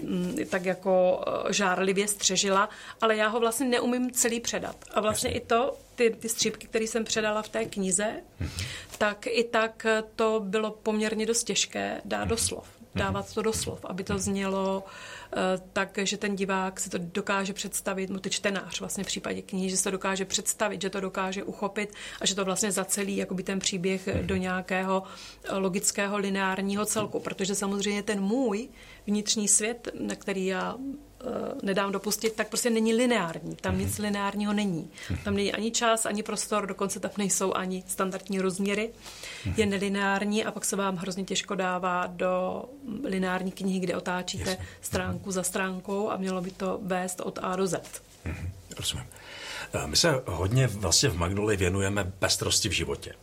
[0.03, 2.69] mm, tak jako eh, žárlivě střežila,
[3.01, 4.77] ale já ho vlastně neumím celý předat.
[4.95, 5.41] A vlastně Jasně.
[5.41, 8.51] i to, ty, ty střípky, které jsem předala v té knize, mhm.
[8.99, 12.45] tak i tak to bylo poměrně dost těžké dát do mhm.
[12.45, 12.80] slov.
[12.95, 14.85] Dávat to do slov, aby to znělo
[15.33, 19.43] Eh, tak, že ten divák si to dokáže představit, mu ty čtenář vlastně v případě
[19.43, 23.17] knihy, že se to dokáže představit, že to dokáže uchopit a že to vlastně zacelí
[23.17, 25.03] jakoby ten příběh do nějakého
[25.53, 28.69] logického lineárního celku, protože samozřejmě ten můj
[29.07, 31.10] vnitřní svět, na který já Eh,
[31.63, 33.57] nedám dopustit, tak prostě není lineární.
[33.57, 34.05] Tam nic mhm.
[34.05, 34.91] lineárního není.
[35.25, 38.91] Tam není ani čas, ani prostor, dokonce tam nejsou ani standardní rozměry.
[39.47, 39.55] Mhm.
[39.57, 42.65] Je nelineární a pak se vám hrozně těžko dává do
[43.05, 47.67] lineární knihy, kde otáčíte stránku za stránkou a mělo by to vést od A do
[47.67, 48.03] Z.
[48.25, 48.51] Mhm.
[48.77, 49.07] Rozumím.
[49.73, 53.15] Eh, my se hodně vlastně v Magnoli věnujeme pestrosti v životě.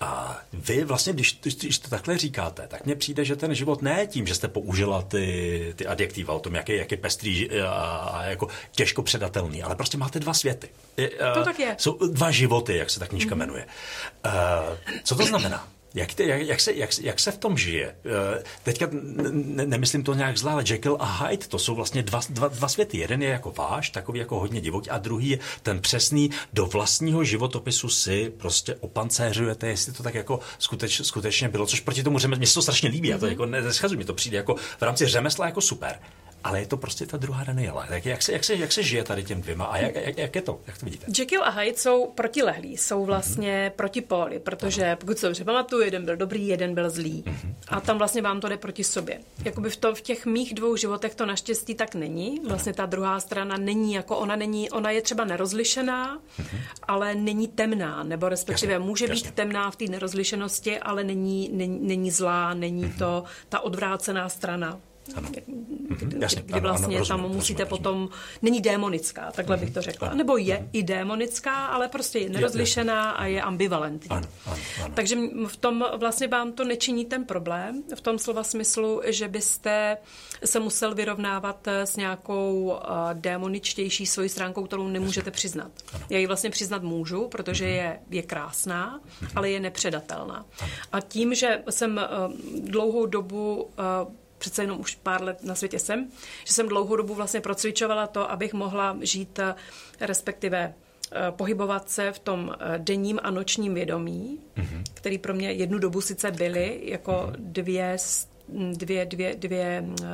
[0.00, 4.06] A vy vlastně, když, když to takhle říkáte, tak mně přijde, že ten život ne
[4.06, 7.72] tím, že jste použila ty, ty adjektiva o tom, jak je, jak je pestrý a,
[8.12, 10.68] a jako těžko předatelný, ale prostě máte dva světy.
[11.34, 11.76] To tak je.
[11.78, 13.38] Jsou dva životy, jak se ta knížka mm-hmm.
[13.38, 13.66] jmenuje.
[14.26, 15.68] Uh, co to znamená?
[15.94, 17.96] Jak, ty, jak, jak, se, jak, jak se v tom žije?
[18.04, 22.20] Eh, teďka ne, nemyslím to nějak zlá, ale Jekyll a Hyde, to jsou vlastně dva,
[22.28, 22.98] dva, dva světy.
[22.98, 27.24] Jeden je jako váš, takový jako hodně divoký, a druhý je ten přesný, do vlastního
[27.24, 32.38] životopisu si prostě opancéřujete, jestli to tak jako skuteč, skutečně bylo, což proti tomu řemeslu,
[32.38, 33.12] mě se to strašně líbí, mm-hmm.
[33.12, 33.32] já to mhm.
[33.32, 35.98] jako neschazuji, mi to přijde jako v rámci řemesla jako super
[36.44, 37.86] ale je to prostě ta druhá Daniela.
[37.86, 40.36] Tak jak se, jak se, jak se žije tady těm dvěma a jak, jak, jak
[40.36, 40.60] je to?
[40.66, 41.06] Jak to vidíte?
[41.18, 43.76] Jekyll a Hyde jsou protilehlí, jsou vlastně mm-hmm.
[43.76, 44.96] protipóly, protože ano.
[44.96, 47.24] pokud se dobře pamatuju, jeden byl dobrý, jeden byl zlý.
[47.26, 47.54] Mm-hmm.
[47.68, 49.14] A tam vlastně vám to jde proti sobě.
[49.16, 49.46] Mm-hmm.
[49.46, 52.40] Jakoby v, to, v těch mých dvou životech to naštěstí tak není.
[52.48, 56.58] Vlastně ta druhá strana není jako ona není, ona je třeba nerozlišená, mm-hmm.
[56.82, 59.14] ale není temná, nebo respektive jasně, může jasně.
[59.14, 62.98] být temná v té nerozlišenosti, ale není, není, není zlá, není mm-hmm.
[62.98, 64.80] to ta odvrácená strana.
[65.16, 65.28] Ano.
[65.88, 68.08] Kdy, Jasně, kdy vlastně ano, ano, tam musíte rozumím, potom,
[68.42, 69.84] není démonická, takhle bych to mhm.
[69.84, 70.08] řekla.
[70.08, 70.16] Ano.
[70.16, 70.68] Nebo je ano.
[70.72, 74.10] i démonická, ale prostě je nerozlišená a je ambivalentní.
[74.10, 74.94] Ano, ano, ano.
[74.94, 79.96] Takže v tom vlastně vám to nečiní ten problém, v tom slova smyslu, že byste
[80.44, 82.78] se musel vyrovnávat s nějakou uh,
[83.12, 85.70] démoničtější svojí stránkou, kterou nemůžete přiznat.
[85.94, 86.04] Ano.
[86.10, 87.74] Já ji vlastně přiznat můžu, protože mhm.
[87.74, 89.30] je, je krásná, mhm.
[89.34, 90.46] ale je nepředatelná.
[90.92, 92.32] A tím, že jsem uh,
[92.70, 93.70] dlouhou dobu
[94.44, 96.08] přece jenom už pár let na světě jsem,
[96.44, 99.54] že jsem dlouhou dobu vlastně procvičovala to, abych mohla žít eh,
[100.00, 100.74] respektive
[101.12, 104.82] eh, pohybovat se v tom eh, denním a nočním vědomí, mm-hmm.
[104.94, 107.34] který pro mě jednu dobu sice byly jako mm-hmm.
[107.38, 107.96] dvě
[108.48, 110.06] dvě, dvě, dvě uh,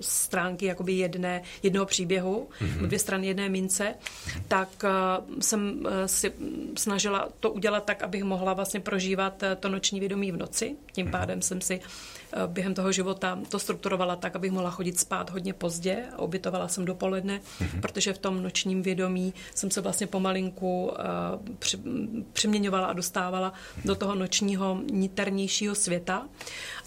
[0.00, 2.86] stránky jakoby jedné, jednoho příběhu, mm-hmm.
[2.86, 4.42] dvě strany jedné mince, mm-hmm.
[4.48, 6.32] tak uh, jsem uh, si
[6.76, 10.76] snažila to udělat tak, abych mohla vlastně prožívat to noční vědomí v noci.
[10.92, 11.10] Tím mm-hmm.
[11.10, 11.80] pádem jsem si
[12.46, 16.84] během toho života to strukturovala tak, abych mohla chodit spát hodně pozdě a ubytovala jsem
[16.84, 17.80] dopoledne, mm-hmm.
[17.80, 20.94] protože v tom nočním vědomí jsem se vlastně pomalinku uh,
[21.58, 21.78] při,
[22.32, 23.86] přiměňovala a dostávala mm-hmm.
[23.86, 26.28] do toho nočního niternějšího světa.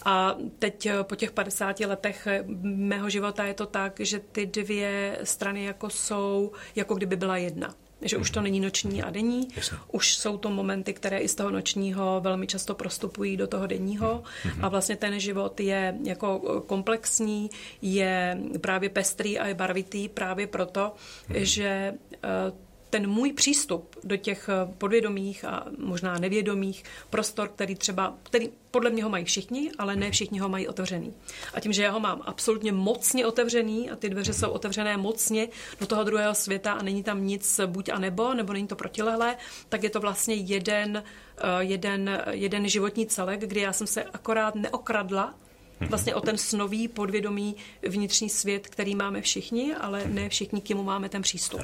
[0.05, 2.27] A teď eh, po těch 50 letech
[2.61, 7.75] mého života je to tak, že ty dvě strany jako jsou, jako kdyby byla jedna
[8.01, 9.77] že už to není noční a denní, Jasně.
[9.91, 14.23] už jsou to momenty, které i z toho nočního velmi často prostupují do toho denního
[14.43, 14.65] mm-hmm.
[14.65, 17.49] a vlastně ten život je jako komplexní,
[17.81, 20.93] je právě pestrý a je barvitý právě proto,
[21.29, 21.41] mm-hmm.
[21.41, 28.17] že eh, ten můj přístup do těch eh, podvědomých a možná nevědomých prostor, který třeba,
[28.23, 31.13] který podle mě ho mají všichni, ale ne všichni ho mají otevřený.
[31.53, 35.47] A tím, že já ho mám absolutně mocně otevřený a ty dveře jsou otevřené mocně
[35.79, 39.37] do toho druhého světa a není tam nic buď a nebo, nebo není to protilehlé,
[39.69, 41.03] tak je to vlastně jeden,
[41.37, 45.35] eh, jeden, jeden životní celek, kdy já jsem se akorát neokradla
[45.79, 47.55] vlastně o ten snový podvědomý
[47.89, 51.61] vnitřní svět, který máme všichni, ale ne všichni, k němu máme ten přístup.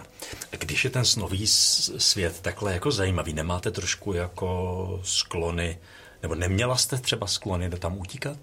[0.52, 5.78] Když je ten snový svět takhle jako zajímavý, nemáte trošku jako sklony,
[6.22, 8.38] nebo neměla jste třeba sklony do tam utíkat?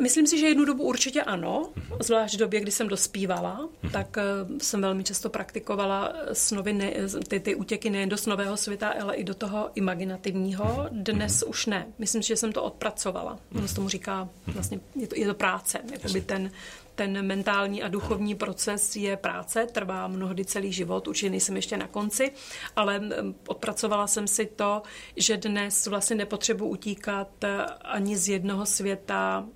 [0.00, 4.58] Myslím si, že jednu dobu určitě ano, zvlášť v době, kdy jsem dospívala, tak uh,
[4.58, 6.92] jsem velmi často praktikovala snovy, ne,
[7.28, 10.88] ty, ty útěky nejen do snového světa, ale i do toho imaginativního.
[10.90, 11.86] Dnes už ne.
[11.98, 13.38] Myslím si, že jsem to odpracovala.
[13.54, 16.50] Ono se tomu říká, vlastně je to, je to práce, jakoby ten,
[16.94, 21.86] ten mentální a duchovní proces je práce, trvá mnohdy celý život, určitě nejsem ještě na
[21.86, 22.32] konci,
[22.76, 23.00] ale
[23.46, 24.82] odpracovala jsem si to,
[25.16, 27.28] že dnes vlastně nepotřebuji utíkat
[27.80, 29.46] ani z jednoho světa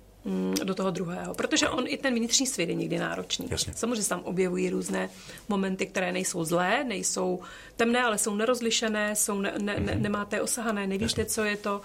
[0.63, 1.33] do toho druhého.
[1.33, 3.47] Protože on i ten vnitřní svět je někdy náročný.
[3.49, 3.73] Jasně.
[3.75, 5.09] Samozřejmě se tam objevují různé
[5.49, 7.39] momenty, které nejsou zlé, nejsou
[7.75, 10.01] temné, ale jsou nerozlišené, jsou ne, ne, ne, mhm.
[10.01, 11.25] nemáte osahané, nevíte, Jasně.
[11.25, 11.81] co je to,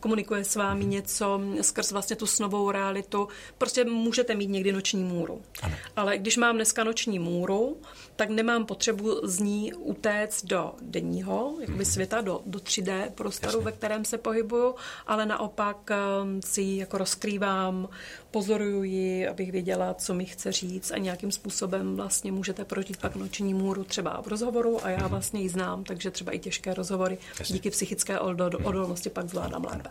[0.00, 0.88] komunikuje s vámi mm-hmm.
[0.88, 3.28] něco skrz vlastně tu snovou realitu.
[3.58, 5.42] Prostě můžete mít někdy noční můru.
[5.62, 5.74] Ano.
[5.96, 7.76] Ale když mám dneska noční můru,
[8.16, 11.92] tak nemám potřebu z ní utéct do denního jakoby mm-hmm.
[11.92, 13.64] světa, do, do 3D prostoru, Jasně.
[13.64, 14.74] ve kterém se pohybuju,
[15.06, 15.90] ale naopak
[16.22, 17.88] um, si ji jako rozkrývám,
[18.36, 23.16] pozoruju ji, abych věděla, co mi chce říct a nějakým způsobem vlastně můžete prožít pak
[23.16, 25.08] noční můru třeba v rozhovoru a já mm-hmm.
[25.08, 27.52] vlastně ji znám, takže třeba i těžké rozhovory Jasně.
[27.52, 28.64] díky psychické mhm.
[28.64, 29.88] odolnosti pak zvládám lépe.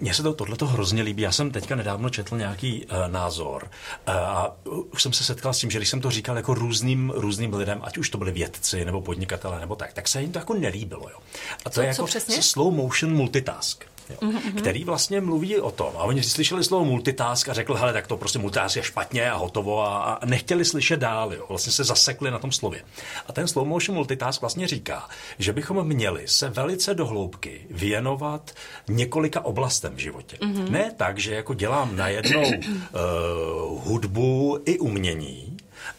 [0.00, 1.22] Mně se to tohle hrozně líbí.
[1.22, 5.58] Já jsem teďka nedávno četl nějaký uh, názor uh, a už jsem se setkal s
[5.58, 8.84] tím, že když jsem to říkal jako různým, různým lidem, ať už to byli vědci
[8.84, 11.10] nebo podnikatele nebo tak, tak se jim to jako nelíbilo.
[11.10, 11.18] Jo.
[11.64, 12.06] A to co, je jako
[12.40, 14.54] slow motion multitask jo, mm-hmm.
[14.58, 15.90] který vlastně mluví o tom.
[15.96, 19.36] A oni slyšeli slovo multitask a řekli, hele, tak to prostě multitask je špatně a
[19.36, 21.32] hotovo a, a nechtěli slyšet dál.
[21.32, 21.44] Jo.
[21.48, 22.82] Vlastně se zasekli na tom slově.
[23.26, 28.50] A ten slow motion multitask vlastně říká, že bychom měli se velice dohloubky věnovat
[28.88, 30.36] několika oblastem v životě.
[30.40, 30.70] Mm-hmm.
[30.70, 35.56] Ne tak, že jako dělám najednou uh, hudbu i umění,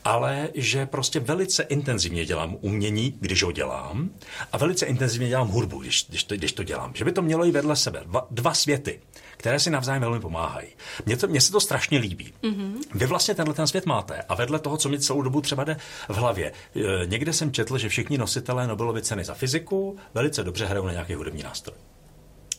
[0.09, 4.09] ale že prostě velice intenzivně dělám umění, když ho dělám,
[4.51, 6.91] a velice intenzivně dělám hudbu, když, když, to, když to dělám.
[6.95, 8.01] Že by to mělo i vedle sebe.
[8.05, 8.99] Dva, dva světy,
[9.37, 10.67] které si navzájem velmi pomáhají.
[11.05, 12.33] Mně, to, mně se to strašně líbí.
[12.43, 12.73] Mm-hmm.
[12.95, 15.77] Vy vlastně tenhle ten svět máte a vedle toho, co mi celou dobu třeba jde
[16.09, 16.51] v hlavě.
[16.75, 20.91] E, někde jsem četl, že všichni nositelé Nobelovy ceny za fyziku velice dobře hrajou na
[20.91, 21.77] nějaký hudební nástroj.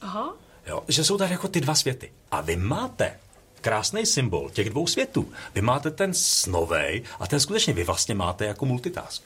[0.00, 0.34] Aha.
[0.66, 2.12] Jo, že jsou tady jako ty dva světy.
[2.30, 3.18] A vy máte
[3.60, 5.32] krásný symbol těch dvou světů.
[5.54, 9.22] Vy máte ten snovej a ten skutečně vy vlastně máte jako multitask.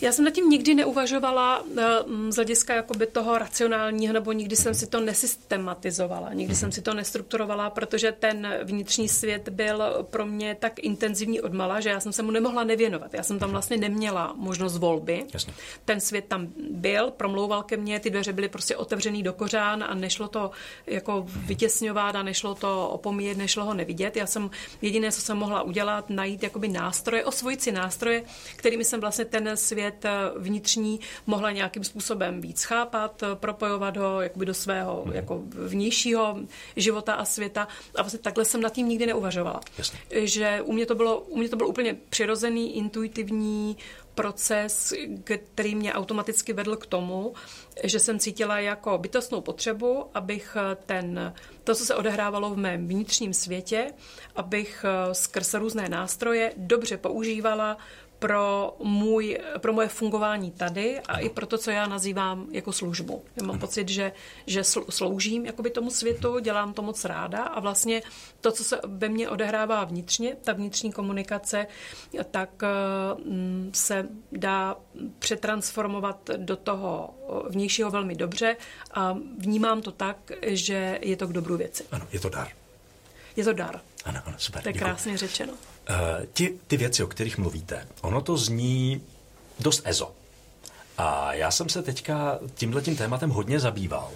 [0.00, 1.82] Já jsem nad tím nikdy neuvažovala eh,
[2.28, 6.94] z hlediska jakoby toho racionálního, nebo nikdy jsem si to nesystematizovala, nikdy jsem si to
[6.94, 12.22] nestrukturovala, protože ten vnitřní svět byl pro mě tak intenzivní odmala, že já jsem se
[12.22, 13.14] mu nemohla nevěnovat.
[13.14, 15.24] Já jsem tam vlastně neměla možnost volby.
[15.34, 15.54] Jasně.
[15.84, 19.94] Ten svět tam byl, promlouval ke mně, ty dveře byly prostě otevřený do kořán a
[19.94, 20.50] nešlo to
[20.86, 24.16] jako vytěsňovat a nešlo to opomíjet, nešlo ho nevidět.
[24.16, 24.50] Já jsem
[24.82, 28.22] jediné, co jsem mohla udělat, najít jakoby nástroje, osvojit si nástroje,
[28.56, 34.46] kterými jsem vlastně ten svět svět vnitřní mohla nějakým způsobem víc chápat, propojovat ho jakoby
[34.46, 35.12] do svého mm.
[35.12, 36.36] jako vnějšího
[36.76, 37.68] života a světa.
[37.96, 39.60] A vlastně takhle jsem nad tím nikdy neuvažovala.
[39.78, 39.98] Jasně.
[40.10, 43.76] Že u mě, to bylo, u mě to byl úplně přirozený, intuitivní
[44.14, 44.92] proces,
[45.24, 47.34] který mě automaticky vedl k tomu,
[47.84, 53.34] že jsem cítila jako bytostnou potřebu, abych ten, to, co se odehrávalo v mém vnitřním
[53.34, 53.90] světě,
[54.36, 57.76] abych skrz různé nástroje dobře používala
[58.24, 63.24] pro, můj, pro moje fungování tady a i pro to, co já nazývám jako službu.
[63.36, 64.12] Já mám pocit, že,
[64.46, 68.02] že sloužím jakoby tomu světu, dělám to moc ráda a vlastně
[68.40, 71.66] to, co se ve mně odehrává vnitřně, ta vnitřní komunikace,
[72.30, 72.62] tak
[73.24, 74.76] mm, se dá
[75.18, 77.14] přetransformovat do toho
[77.48, 78.56] vnějšího velmi dobře
[78.94, 81.84] a vnímám to tak, že je to k dobru věci.
[81.92, 82.48] Ano, je to dar.
[83.36, 83.80] Je to dar.
[84.04, 84.62] Ano, ano, super.
[84.62, 85.52] To je krásně řečeno.
[85.90, 89.02] Uh, ti, ty věci, o kterých mluvíte, ono to zní
[89.60, 90.12] dost ezo.
[90.98, 94.10] A já jsem se teďka tímhle tím tématem hodně zabýval,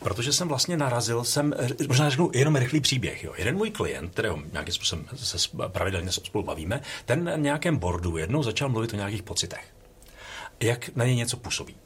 [0.00, 1.54] protože jsem vlastně narazil, jsem,
[1.88, 3.24] možná řeknu jenom rychlý příběh.
[3.24, 3.32] Jo.
[3.36, 8.42] Jeden můj klient, kterého nějakým způsobem se pravidelně spolu bavíme, ten na nějakém bordu jednou
[8.42, 9.74] začal mluvit o nějakých pocitech.
[10.60, 11.76] Jak na ně něco působí.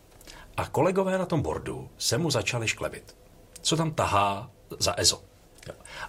[0.57, 3.17] A kolegové na tom bordu se mu začali šklebit.
[3.63, 5.28] Co tam tahá za EZO?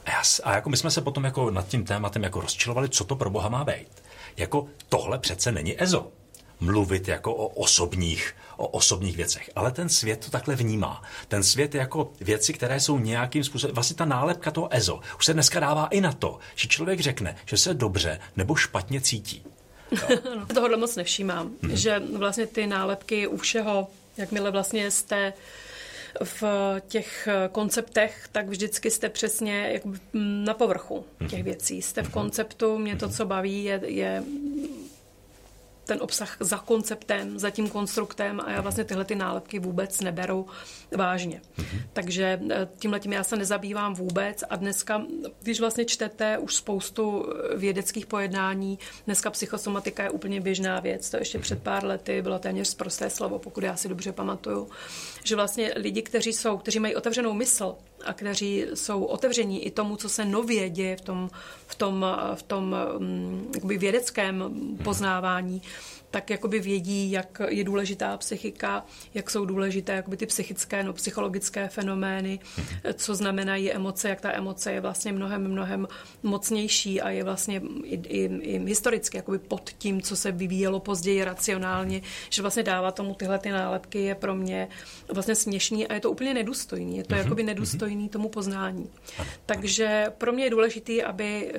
[0.06, 3.04] A, já, a jako my jsme se potom jako nad tím tématem jako rozčilovali, co
[3.04, 4.04] to pro Boha má být.
[4.38, 6.12] Jako tohle přece není EZO.
[6.60, 9.50] Mluvit jako o osobních, o osobních věcech.
[9.56, 11.02] Ale ten svět to takhle vnímá.
[11.28, 15.26] Ten svět je jako věci, které jsou nějakým způsobem, vlastně ta nálepka toho EZO už
[15.26, 19.44] se dneska dává i na to, že člověk řekne, že se dobře nebo špatně cítí.
[20.54, 21.76] Tohle moc nevšímám, hmm.
[21.76, 25.34] že vlastně ty nálepky u všeho, jakmile vlastně jste
[26.24, 26.44] v
[26.88, 29.94] těch konceptech, tak vždycky jste přesně jako
[30.44, 31.44] na povrchu těch mhm.
[31.44, 31.82] věcí.
[31.82, 32.14] Jste v mhm.
[32.14, 34.24] konceptu, mě to, co baví, je, je
[35.90, 40.48] ten obsah za konceptem, za tím konstruktem a já vlastně tyhle ty nálepky vůbec neberu
[40.98, 41.42] vážně.
[41.58, 41.82] Mm-hmm.
[41.94, 45.02] Takže eh, tímhle tím já se nezabývám vůbec a dneska,
[45.42, 47.26] když vlastně čtete už spoustu
[47.56, 52.76] vědeckých pojednání, dneska psychosomatika je úplně běžná věc, to ještě před pár lety bylo téměř
[52.76, 54.70] prosté slovo, pokud já si dobře pamatuju,
[55.24, 57.76] že vlastně lidi, kteří jsou, kteří mají otevřenou mysl
[58.06, 61.30] a kteří jsou otevření i tomu, co se nově děje v tom,
[61.68, 64.44] v tom, v tom mm, vědeckém
[64.84, 65.62] poznávání,
[66.12, 71.68] tak jakoby vědí, jak je důležitá psychika, jak jsou důležité jakoby ty psychické no, psychologické
[71.68, 72.40] fenomény,
[72.94, 75.88] co znamenají emoce, jak ta emoce je vlastně mnohem, mnohem
[76.24, 81.24] mocnější a je vlastně i, i, i historicky jakoby pod tím, co se vyvíjelo později
[81.24, 84.68] racionálně, že vlastně dává tomu tyhle ty nálepky je pro mě
[85.14, 86.98] vlastně směšný a je to úplně nedůstojný.
[86.98, 87.18] Je to mm-hmm.
[87.18, 88.90] jakoby nedůstojný tomu poznání.
[89.46, 91.54] Takže pro mě je důležitý, aby,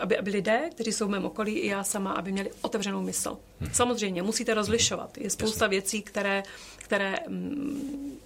[0.00, 3.38] aby, aby lidé, kteří jsou v mém okolí, i já sama, aby měli otevřenou mysl.
[3.60, 3.70] Hmm.
[3.74, 5.18] Samozřejmě, musíte rozlišovat.
[5.18, 6.42] Je spousta věcí, které,
[6.76, 8.18] které mm,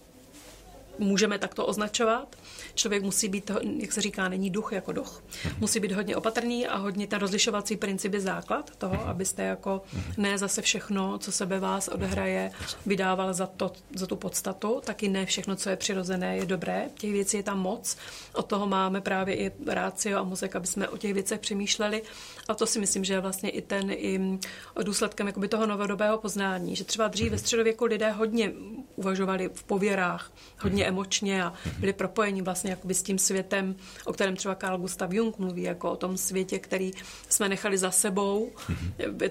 [0.98, 2.36] můžeme takto označovat.
[2.74, 5.24] Člověk musí být, jak se říká, není duch jako duch.
[5.58, 9.82] Musí být hodně opatrný a hodně ten rozlišovací princip je základ toho, abyste jako
[10.16, 12.50] ne zase všechno, co se ve vás odehraje,
[12.86, 14.80] vydával za, to, za tu podstatu.
[14.84, 16.88] Taky ne všechno, co je přirozené, je dobré.
[16.94, 17.96] Těch věcí je tam moc.
[18.34, 22.02] Od toho máme právě i rácio a mozek, aby jsme o těch věcech přemýšleli.
[22.48, 24.38] A to si myslím, že je vlastně i ten i
[24.82, 26.76] důsledkem jakoby toho novodobého poznání.
[26.76, 28.52] Že třeba dřív ve středověku lidé hodně
[28.96, 34.36] uvažovali v pověrách, hodně emočně a byli propojeni vlastně jakoby s tím světem, o kterém
[34.36, 36.92] třeba Carl Gustav Jung mluví, jako o tom světě, který
[37.28, 38.52] jsme nechali za sebou.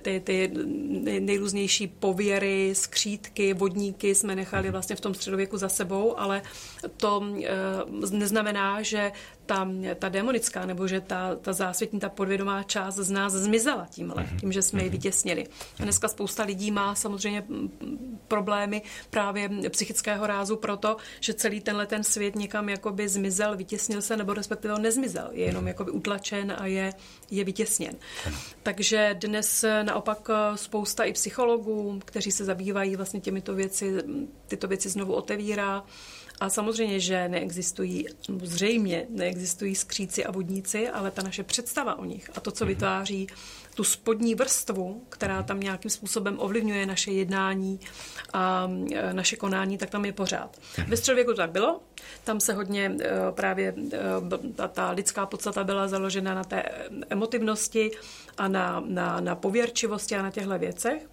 [0.01, 0.51] Ty, ty
[1.19, 6.41] nejrůznější pověry, skřítky, vodníky jsme nechali vlastně v tom středověku za sebou, ale
[6.97, 7.49] to eh,
[8.11, 9.11] neznamená, že
[9.45, 9.67] ta,
[9.99, 14.39] ta demonická, nebo že ta, ta zásvětní, ta podvědomá část z nás zmizela tímhle, mhm.
[14.39, 14.91] tím, že jsme ji mhm.
[14.91, 15.47] vytěsnili.
[15.79, 17.43] A dneska spousta lidí má samozřejmě
[18.27, 24.17] problémy právě psychického rázu proto, že celý tenhle ten svět někam jakoby zmizel, vytěsnil se,
[24.17, 25.29] nebo respektive nezmizel.
[25.31, 26.93] Je jenom jakoby utlačen a je,
[27.31, 27.95] je vytěsněn.
[28.63, 33.93] Takže dnes naopak spousta i psychologů, kteří se zabývají vlastně těmito věci,
[34.47, 35.83] tyto věci znovu otevírá
[36.43, 38.07] a samozřejmě, že neexistují,
[38.43, 42.73] zřejmě neexistují skříci a vodníci, ale ta naše představa o nich a to, co mhm.
[42.73, 43.27] vytváří
[43.75, 47.79] tu spodní vrstvu, která tam nějakým způsobem ovlivňuje naše jednání
[48.33, 50.57] a e, naše konání, tak tam je pořád.
[50.77, 50.89] Mhm.
[50.89, 51.81] Ve středověku to tak bylo,
[52.23, 53.99] tam se hodně e, právě e,
[54.55, 56.63] ta, ta lidská podstata byla založena na té
[57.09, 57.91] emotivnosti
[58.37, 61.09] a na, na, na pověrčivosti a na těchto věcech.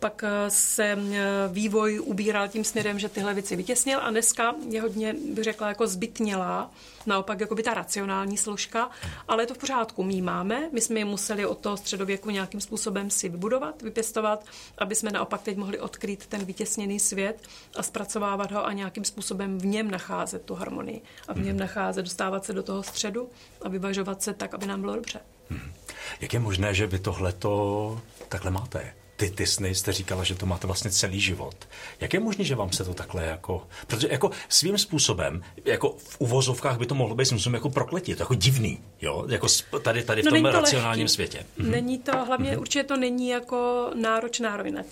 [0.00, 4.54] Mhm pak eh, se eh, vývoj ubíral tím směrem, že tyhle věci vytěsnil a dneska
[4.68, 6.70] je hodně, bych řekla, jako zbytnělá,
[7.06, 8.90] naopak jako by ta racionální složka,
[9.28, 10.02] ale je to v pořádku.
[10.02, 14.44] My máme, my jsme je museli od toho středověku nějakým způsobem si vybudovat, vypěstovat,
[14.78, 19.58] aby jsme naopak teď mohli odkrýt ten vytěsněný svět a zpracovávat ho a nějakým způsobem
[19.58, 21.58] v něm nacházet tu harmonii a v něm mhm.
[21.58, 23.28] nacházet, dostávat se do toho středu
[23.62, 25.20] a vyvažovat se tak, aby nám bylo dobře.
[25.50, 25.72] Hmm.
[26.20, 28.94] Jak je možné, že vy tohleto takhle máte?
[29.18, 31.54] Ty, ty sny jste říkala, že to máte vlastně celý život.
[32.00, 33.66] Jak je možné, že vám se to takhle jako...
[33.86, 38.22] Protože jako svým způsobem, jako v uvozovkách by to mohlo být myslím, jako prokletí, to
[38.22, 39.26] jako divný, jo?
[39.28, 39.46] Jako
[39.82, 41.14] tady, tady v no, tom to racionálním lehký.
[41.14, 41.46] světě.
[41.56, 41.70] Mhm.
[41.70, 42.60] Není to, hlavně mhm.
[42.60, 44.82] určitě to není jako náročná rovina.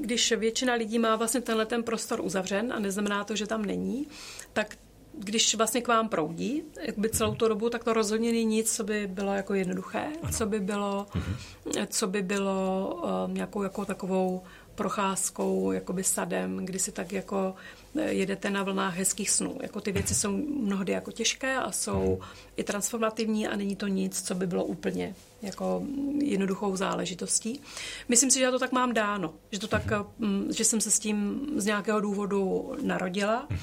[0.00, 4.06] Když většina lidí má vlastně tenhle ten prostor uzavřen a neznamená to, že tam není,
[4.52, 4.76] tak
[5.24, 8.84] když vlastně k vám proudí jakby celou tu dobu, tak to rozhodně není nic, co
[8.84, 10.32] by bylo jako jednoduché, ano.
[10.32, 11.86] co by bylo, mm-hmm.
[11.90, 14.42] co by bylo um, nějakou jako takovou
[14.74, 17.54] procházkou, jakoby sadem, kdy si tak jako
[17.94, 19.58] jedete na vlnách hezkých snů.
[19.62, 22.28] Jako ty věci jsou mnohdy jako těžké a jsou mhm.
[22.56, 25.82] i transformativní a není to nic, co by bylo úplně jako
[26.18, 27.60] jednoduchou záležitostí.
[28.08, 30.06] Myslím si, že já to tak mám dáno, že, to tak, mhm.
[30.18, 33.58] mm, že jsem se s tím z nějakého důvodu narodila mhm.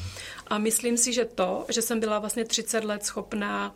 [0.48, 3.76] a myslím si, že to, že jsem byla vlastně 30 let schopná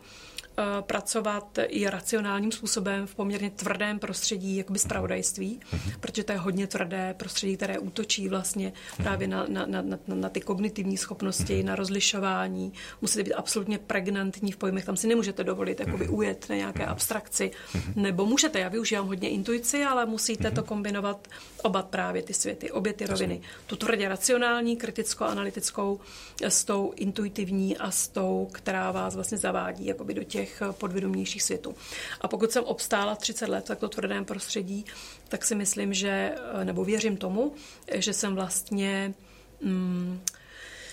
[0.80, 6.00] pracovat i racionálním způsobem v poměrně tvrdém prostředí, jakoby zpravodajství, mm-hmm.
[6.00, 10.28] protože to je hodně tvrdé prostředí, které útočí vlastně právě na, na, na, na, na
[10.28, 11.64] ty kognitivní schopnosti, mm-hmm.
[11.64, 12.72] na rozlišování.
[13.00, 16.14] Musíte být absolutně pregnantní v pojmech, tam si nemůžete dovolit jakoby mm-hmm.
[16.14, 17.50] ujet na nějaké abstrakci,
[17.96, 21.28] nebo můžete, já využívám hodně intuici, ale musíte to kombinovat
[21.62, 23.40] oba právě ty světy, obě ty roviny.
[23.66, 26.00] Tu tvrdě racionální, kriticko-analytickou
[26.40, 31.42] s tou intuitivní a s tou, která vás vlastně zavádí jakoby do těch těch podvědomějších
[31.42, 31.74] světů.
[32.20, 34.84] A pokud jsem obstála 30 let v takto tvrdém prostředí,
[35.28, 37.54] tak si myslím, že, nebo věřím tomu,
[37.94, 39.14] že jsem vlastně
[39.60, 40.20] mm,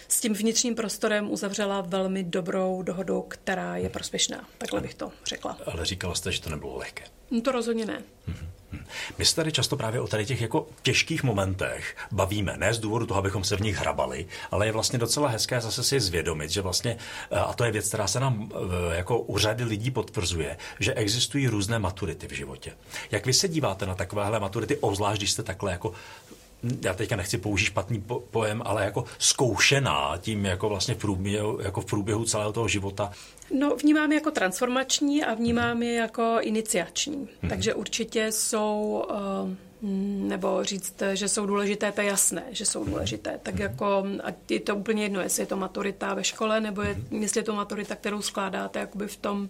[0.07, 4.47] s tím vnitřním prostorem uzavřela velmi dobrou dohodu, která je prospěšná.
[4.57, 5.57] Takhle bych to řekla.
[5.65, 7.03] Ale říkala jste, že to nebylo lehké.
[7.31, 8.03] No to rozhodně ne.
[9.17, 13.05] My se tady často právě o tady těch jako těžkých momentech bavíme, ne z důvodu
[13.05, 16.61] toho, abychom se v nich hrabali, ale je vlastně docela hezké zase si zvědomit, že
[16.61, 16.97] vlastně,
[17.31, 20.93] eh, a to je věc, která se nám eh, jako u řady lidí potvrzuje, že
[20.93, 22.71] existují různé maturity v životě.
[23.11, 25.93] Jak vy se díváte na takovéhle maturity, obzvlášť když jste takhle jako
[26.81, 31.59] já teďka nechci použít špatný po, pojem, ale jako zkoušená tím jako vlastně v průběhu,
[31.61, 33.11] jako v průběhu celého toho života.
[33.59, 37.27] No, vnímám je jako transformační a vnímám je jako iniciační.
[37.41, 37.49] Hmm.
[37.49, 39.03] Takže určitě jsou...
[39.09, 39.49] Uh,
[39.81, 43.39] nebo říct, že jsou důležité, to je jasné, že jsou důležité.
[43.43, 43.63] Tak mhm.
[43.63, 47.23] jako, a je to úplně jedno, jestli je to maturita ve škole, nebo je, mhm.
[47.23, 49.49] jestli je to maturita, kterou skládáte jakoby v tom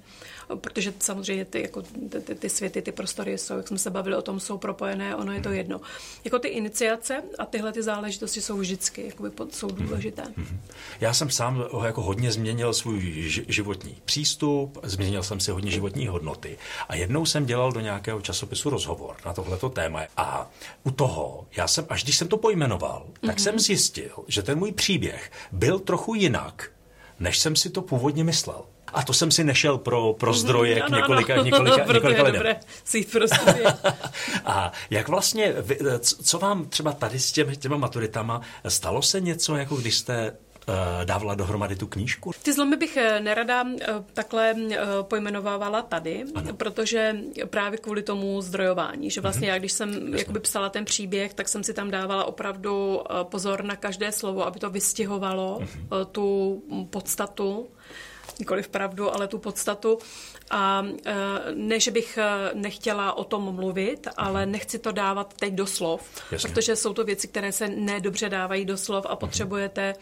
[0.56, 1.82] protože samozřejmě ty, jako,
[2.26, 5.32] ty, ty světy, ty prostory jsou, jak jsme se bavili o tom, jsou propojené, ono
[5.32, 5.82] je to jedno.
[6.24, 10.24] Jako ty iniciace a tyhle ty záležitosti jsou vždycky, jakoby, jsou důležité.
[10.38, 10.60] Mhm.
[11.02, 13.02] Já jsem sám jako hodně změnil svůj
[13.47, 16.58] životní přístup, změnil jsem si hodně životní hodnoty
[16.89, 20.52] a jednou jsem dělal do nějakého časopisu rozhovor na tohleto téma a
[20.84, 23.43] u toho, já jsem, až když jsem to pojmenoval, tak mm-hmm.
[23.43, 26.72] jsem zjistil, že ten můj příběh byl trochu jinak,
[27.20, 28.66] než jsem si to původně myslel.
[28.93, 31.43] A to jsem si nešel pro, pro mhm, zdroje mm, k několika, ano.
[31.43, 32.33] několika, několika lidem.
[32.33, 33.63] Dobré si prostě.
[34.45, 35.53] A jak vlastně,
[36.23, 41.05] co vám třeba tady s těmi, těma maturitama, stalo se něco, jako když jste eh,
[41.05, 42.31] dávala dohromady tu knížku?
[42.43, 44.55] Ty zlomy bych eh, nerada eh, takhle
[45.01, 46.53] pojmenovávala tady, ano.
[46.53, 47.15] protože
[47.45, 49.51] právě kvůli tomu zdrojování, že vlastně mm-hmm.
[49.51, 53.75] já, když jsem jakoby psala ten příběh, tak jsem si tam dávala opravdu pozor na
[53.75, 56.05] každé slovo, aby to vystihovalo mm-hmm.
[56.05, 57.67] tu podstatu
[58.39, 59.97] nikoli v pravdu, ale tu podstatu.
[60.51, 61.15] A e,
[61.55, 64.51] ne, že bych e, nechtěla o tom mluvit, ale mhm.
[64.51, 66.49] nechci to dávat teď do slov, Jasně.
[66.49, 69.17] protože jsou to věci, které se nedobře dávají do slov a mhm.
[69.17, 69.95] potřebujete Eh,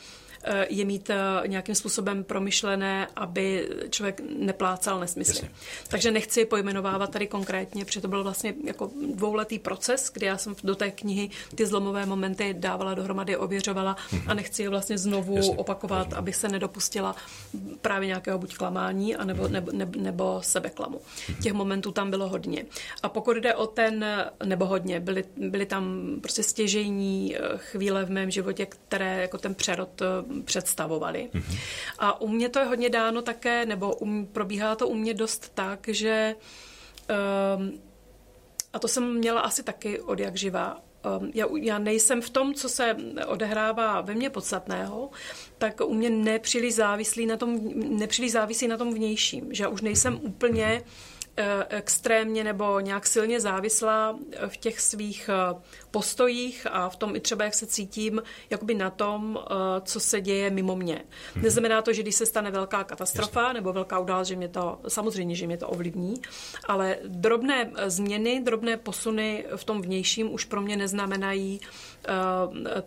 [0.69, 5.33] je mít eh, nějakým způsobem promyšlené, aby člověk neplácal nesmysly.
[5.35, 5.49] Jasně.
[5.87, 10.55] Takže nechci pojmenovávat tady konkrétně, protože to byl vlastně jako dvouletý proces, kdy já jsem
[10.63, 13.95] do té knihy ty zlomové momenty dávala dohromady, ověřovala
[14.27, 15.55] a nechci je vlastně znovu Jasně.
[15.55, 16.17] opakovat, Jasně.
[16.17, 17.15] abych se nedopustila
[17.81, 21.01] právě nějakého buď klamání, anebo, nebo, nebo, nebo sebeklamu.
[21.43, 22.65] Těch momentů tam bylo hodně.
[23.03, 24.05] A pokud jde o ten,
[24.45, 29.55] nebo hodně, byly, byly tam prostě stěžejní eh, chvíle v mém životě, které jako ten
[29.55, 30.01] přerod
[30.43, 31.29] představovali.
[31.33, 31.59] Mm-hmm.
[31.99, 35.51] A u mě to je hodně dáno také, nebo um, probíhá to u mě dost
[35.53, 36.35] tak, že
[37.57, 37.81] um,
[38.73, 40.81] a to jsem měla asi taky od jak živá.
[41.19, 42.95] Um, já, já nejsem v tom, co se
[43.27, 45.09] odehrává ve mně podstatného,
[45.57, 47.59] tak u mě nepříliš závislí na tom,
[47.97, 51.16] nepříliš závisí na tom vnějším, že já už nejsem úplně Eh,
[51.69, 55.61] extrémně nebo nějak silně závislá v těch svých eh,
[55.91, 60.21] postojích a v tom i třeba, jak se cítím, jakoby na tom, eh, co se
[60.21, 61.03] děje mimo mě.
[61.33, 61.43] Hmm.
[61.43, 63.53] Neznamená to, že když se stane velká katastrofa Jasně.
[63.53, 66.21] nebo velká událost, že mě to, samozřejmě, že mě to ovlivní,
[66.67, 71.59] ale drobné změny, drobné posuny v tom vnějším už pro mě neznamenají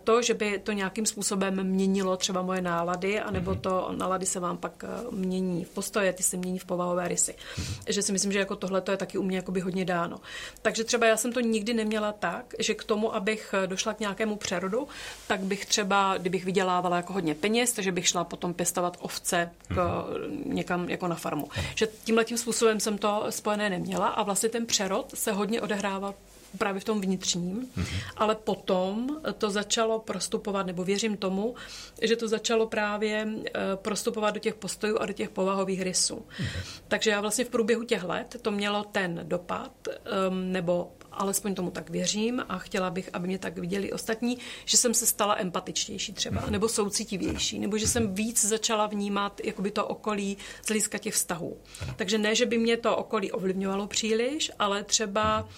[0.03, 4.57] to, že by to nějakým způsobem měnilo třeba moje nálady, anebo to nálady se vám
[4.57, 7.35] pak mění v postoje, ty se mění v povahové rysy.
[7.55, 7.65] Hmm.
[7.87, 10.17] Že si myslím, že jako tohle to je taky u mě jakoby hodně dáno.
[10.61, 14.35] Takže třeba já jsem to nikdy neměla tak, že k tomu, abych došla k nějakému
[14.35, 14.87] přerodu,
[15.27, 19.73] tak bych třeba, kdybych vydělávala jako hodně peněz, takže bych šla potom pěstovat ovce k,
[19.73, 20.45] mm-hmm.
[20.45, 21.47] někam jako na farmu.
[21.75, 26.13] Že tímhle tím způsobem jsem to spojené neměla a vlastně ten přerod se hodně odehrával
[26.57, 28.01] právě v tom vnitřním, mm-hmm.
[28.15, 31.55] ale potom to začalo prostupovat, nebo věřím tomu,
[32.01, 36.15] že to začalo právě eh, prostupovat do těch postojů a do těch povahových rysů.
[36.15, 36.81] Mm-hmm.
[36.87, 41.71] Takže já vlastně v průběhu těch let to mělo ten dopad, ehm, nebo alespoň tomu
[41.71, 46.13] tak věřím a chtěla bych, aby mě tak viděli ostatní, že jsem se stala empatičtější
[46.13, 51.13] třeba, nebo soucitivější, nebo že jsem víc začala vnímat jakoby to okolí z hlediska těch
[51.13, 51.57] vztahů.
[51.95, 55.49] Takže ne, že by mě to okolí ovlivňovalo příliš, ale třeba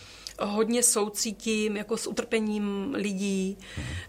[0.41, 3.57] hodně soucítím jako s utrpením lidí,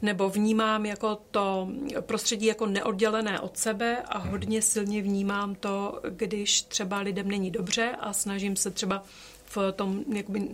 [0.03, 1.68] nebo vnímám jako to
[2.01, 7.97] prostředí jako neoddělené od sebe a hodně silně vnímám to, když třeba lidem není dobře
[8.01, 9.03] a snažím se třeba
[9.45, 10.49] v tom jakoby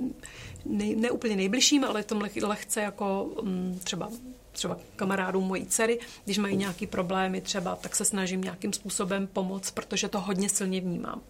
[0.65, 4.11] nej, ne úplně nejbližším, ale v tom lehce jako mm, třeba
[4.53, 9.71] třeba kamarádům mojí dcery, když mají nějaký problémy třeba, tak se snažím nějakým způsobem pomoct,
[9.71, 11.21] protože to hodně silně vnímám.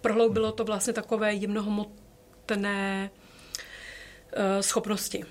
[0.00, 3.10] Prohloubilo to vlastně takové jemnohmotné
[4.60, 5.24] schopnosti,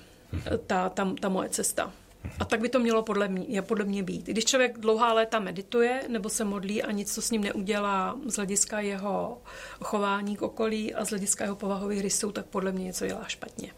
[0.67, 1.91] ta, ta, ta moje cesta.
[2.39, 4.25] A tak by to mělo podle mě, podle mě být.
[4.25, 8.35] Když člověk dlouhá léta medituje nebo se modlí a nic to s ním neudělá z
[8.35, 9.41] hlediska jeho
[9.81, 13.71] chování k okolí a z hlediska jeho povahových rysů, tak podle mě něco dělá špatně.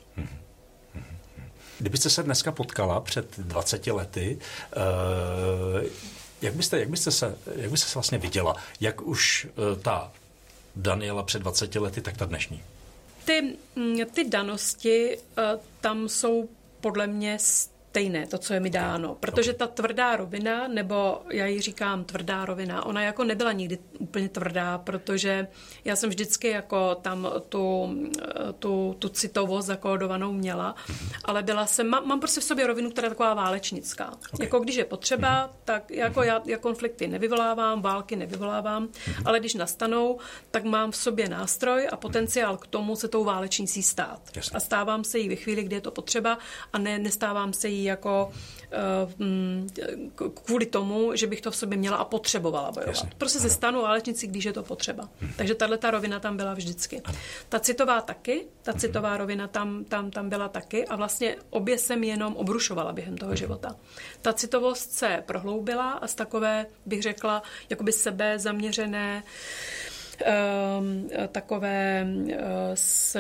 [1.80, 4.40] Kdybyste se dneska potkala před 20 lety,
[4.76, 5.84] uh,
[6.42, 8.56] jak byste, jak byste, se, jak byste se vlastně viděla?
[8.80, 10.12] Jak už uh, ta
[10.76, 12.64] Daniela před 20 lety, tak ta dnešní?
[13.26, 16.50] Ty, mm, ty danosti uh, tam jsou
[16.82, 17.38] podle mě
[17.94, 19.16] stejné, to, co je mi dáno.
[19.20, 24.30] Protože ta tvrdá rovina, nebo já ji říkám tvrdá rovina, ona jako nebyla nikdy úplně
[24.30, 25.48] tvrdá, protože
[25.86, 27.96] já jsem vždycky jako tam tu,
[28.60, 30.76] tu, tu citovost zakódovanou měla,
[31.26, 34.14] ale byla jsem, mám, mám prostě v sobě rovinu, která je taková válečnická.
[34.34, 34.46] Okay.
[34.46, 35.58] Jako když je potřeba, mm-hmm.
[35.66, 39.22] tak jako já, já konflikty nevyvolávám, války nevyvolávám, mm-hmm.
[39.26, 40.18] ale když nastanou,
[40.52, 44.22] tak mám v sobě nástroj a potenciál k tomu se tou válečnicí stát.
[44.36, 44.58] Jasně.
[44.58, 46.38] A stávám se jí ve chvíli, kdy je to potřeba
[46.74, 48.32] a ne, nestávám se jí jako
[48.72, 48.78] eh,
[49.18, 49.70] mm,
[50.46, 52.96] kvůli tomu, že bych to v sobě měla a potřebovala bojovat.
[52.96, 53.10] Jasně.
[53.18, 55.10] Prostě se stanu válečnici, když je to potřeba.
[55.22, 55.32] Hmm.
[55.36, 57.02] Takže tahle ta rovina tam byla vždycky.
[57.06, 57.18] Ano.
[57.50, 58.80] Ta citová taky, ta hmm.
[58.80, 63.30] citová rovina tam, tam, tam byla taky a vlastně obě jsem jenom obrušovala během toho
[63.30, 63.38] hmm.
[63.38, 63.76] života.
[64.22, 69.24] Ta citovost se prohloubila a z takové, bych řekla, jakoby sebe zaměřené
[70.80, 72.32] um, takové uh,
[72.74, 73.18] s,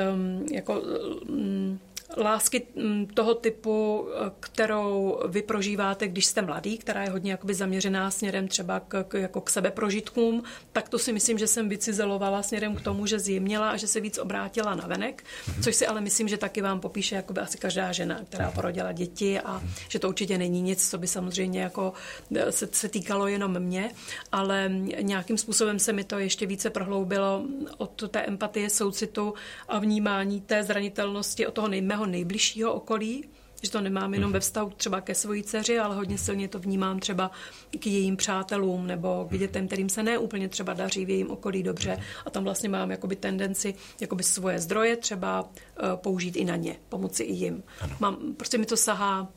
[0.51, 0.81] jako
[1.29, 1.79] um,
[2.17, 4.07] lásky mm, toho typu,
[4.39, 9.13] kterou vy prožíváte, když jste mladý, která je hodně jakoby zaměřená směrem třeba k, k,
[9.13, 13.69] jako k sebeprožitkům, tak to si myslím, že jsem vycizelovala směrem k tomu, že zjemnila
[13.69, 15.23] a že se víc obrátila na venek,
[15.63, 19.39] což si ale myslím, že taky vám popíše jakoby asi každá žena, která porodila děti
[19.39, 21.93] a že to určitě není nic, co by samozřejmě jako
[22.35, 23.91] eh, se, se týkalo jenom mě,
[24.31, 27.43] ale nějakým způsobem se mi to ještě více prohloubilo
[27.77, 29.33] od té empatie, soucitu
[29.67, 33.29] a vnímání té zranitelnosti, od toho nejmého svého nejbližšího okolí,
[33.63, 36.99] že to nemám jenom ve vztahu třeba ke svoji dceři, ale hodně silně to vnímám
[36.99, 37.31] třeba
[37.79, 41.97] k jejím přátelům nebo k dětem, kterým se neúplně třeba daří v jejím okolí dobře.
[42.25, 45.47] A tam vlastně mám jakoby tendenci jakoby svoje zdroje třeba uh,
[45.95, 47.63] použít i na ně, pomoci i jim.
[47.99, 49.31] Mám, prostě mi to sahá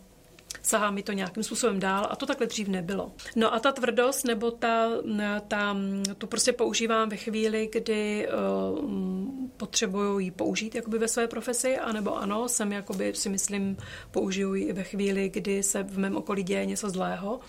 [0.63, 3.13] sahá mi to nějakým způsobem dál a to takhle dřív nebylo.
[3.37, 4.89] No a ta tvrdost nebo ta,
[5.49, 5.77] ta
[6.19, 8.89] to prostě používám ve chvíli, kdy uh,
[9.57, 13.77] potřebuju ji použít jakoby ve své profesi, anebo ano, jsem jakoby si myslím,
[14.11, 17.41] použiju ji i ve chvíli, kdy se v mém okolí děje něco zlého.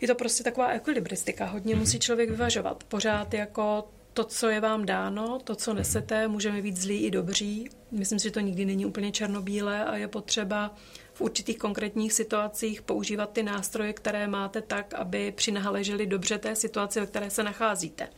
[0.00, 2.84] Je to prostě taková ekvilibristika, hodně musí člověk vyvažovat.
[2.84, 7.68] Pořád jako to, co je vám dáno, to, co nesete, můžeme být zlí i dobří.
[7.90, 10.74] Myslím si, že to nikdy není úplně černobílé a je potřeba
[11.20, 17.00] v určitých konkrétních situacích používat ty nástroje, které máte tak, aby přinahleželi dobře té situaci,
[17.00, 18.08] ve které se nacházíte.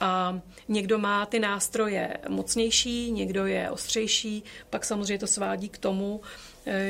[0.00, 6.20] A někdo má ty nástroje mocnější, někdo je ostřejší, pak samozřejmě to svádí k tomu,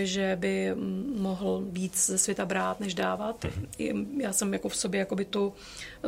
[0.03, 0.75] že by
[1.17, 3.45] mohl víc ze světa brát, než dávat.
[3.45, 4.07] Mm-hmm.
[4.21, 5.55] Já jsem jako v sobě jakoby tu,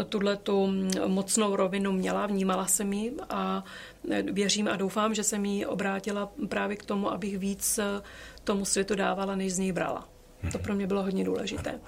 [0.09, 0.73] tuhle tu
[1.07, 3.65] mocnou rovinu měla, vnímala jsem ji a
[4.11, 8.03] eh, věřím a doufám, že jsem ji obrátila právě k tomu, abych víc eh,
[8.45, 10.09] tomu světu dávala, než z něj brala.
[10.53, 11.81] To pro mě bylo hodně důležité.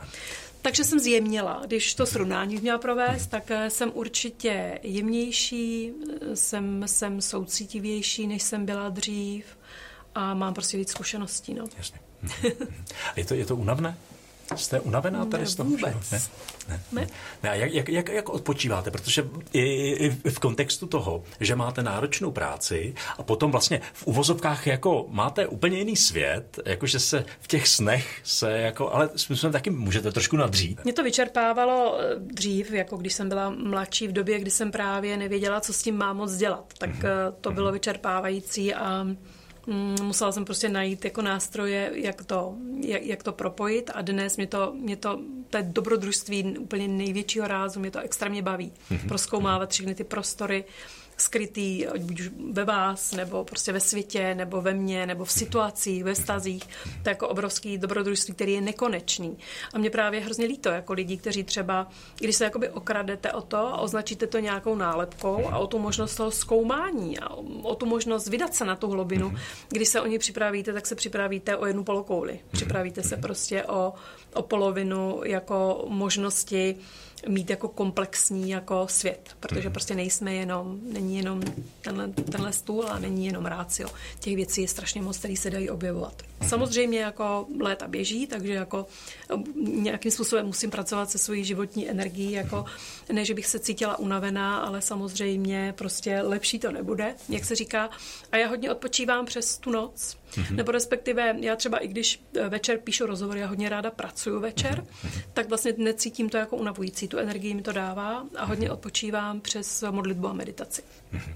[0.63, 1.63] Takže jsem zjemněla.
[1.67, 5.93] Když to srovnání měla provést, tak eh, jsem určitě jemnější,
[6.35, 9.45] jsem, jsem soucítivější, než jsem byla dřív
[10.15, 11.55] a mám prostě víc zkušeností.
[11.55, 11.65] No.
[11.79, 11.99] Jasně.
[13.17, 13.97] Je to, je to unavné?
[14.57, 15.71] Jste unavená tady ne, z toho?
[15.71, 16.11] Vůbec.
[16.11, 16.21] Ne?
[16.69, 16.81] Ne.
[16.93, 17.07] ne.
[17.43, 17.51] ne.
[17.51, 18.91] A jak, jak, jak, jak odpočíváte?
[18.91, 19.63] Protože i,
[19.93, 25.47] i v kontextu toho, že máte náročnou práci a potom vlastně v uvozovkách jako máte
[25.47, 30.37] úplně jiný svět, jakože se v těch snech se jako, ale způsobem taky můžete trošku
[30.37, 30.85] nadřít.
[30.85, 35.17] Mě to vyčerpávalo eh, dřív, jako když jsem byla mladší v době, kdy jsem právě
[35.17, 36.73] nevěděla, co s tím mám moc dělat.
[36.79, 37.33] Tak mm-hmm.
[37.41, 39.07] to bylo vyčerpávající a
[40.03, 44.47] musela jsem prostě najít jako nástroje, jak to, jak, jak to propojit a dnes mě
[44.47, 48.73] to, mě to, to je dobrodružství úplně největšího rázu, mě to extrémně baví.
[48.91, 49.09] Mm-hmm.
[49.09, 50.65] Proskoumávat všechny ty prostory,
[51.17, 56.05] skrytý, buď už ve vás, nebo prostě ve světě, nebo ve mně, nebo v situacích,
[56.05, 56.67] ve vztazích.
[57.03, 59.39] To je jako obrovský dobrodružství, který je nekonečný.
[59.75, 61.89] A mě právě hrozně líto, jako lidí, kteří třeba,
[62.19, 66.15] když se jakoby okradete o to a označíte to nějakou nálepkou a o tu možnost
[66.15, 67.31] toho zkoumání a
[67.63, 69.35] o tu možnost vydat se na tu hlubinu,
[69.69, 72.41] když se o ní připravíte, tak se připravíte o jednu polokouli.
[72.51, 73.93] Připravíte se prostě o,
[74.35, 76.77] o polovinu jako možnosti
[77.29, 81.43] mít jako komplexní jako svět, protože prostě nejsme jenom, není jenom
[81.81, 83.89] tenhle, tenhle stůl a není jenom rácio.
[84.21, 86.23] Těch věcí je strašně moc, které se dají objevovat.
[86.49, 88.87] Samozřejmě jako léta běží, takže jako
[89.65, 92.65] nějakým způsobem musím pracovat se svojí životní energií, jako
[93.13, 97.91] ne, že bych se cítila unavená, ale samozřejmě prostě lepší to nebude, jak se říká.
[98.33, 100.57] A já hodně odpočívám přes tu noc, Mm-hmm.
[100.57, 104.85] Nebo respektive já třeba i když eh, večer píšu rozhovor, já hodně ráda pracuju večer,
[104.85, 105.23] mm-hmm.
[105.33, 107.09] tak vlastně necítím to jako unavující.
[107.09, 110.83] Tu energii mi to dává a hodně odpočívám přes modlitbu a meditaci.
[111.13, 111.35] Mm-hmm.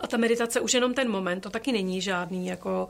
[0.00, 2.88] A ta meditace už jenom ten moment, to taky není žádný jako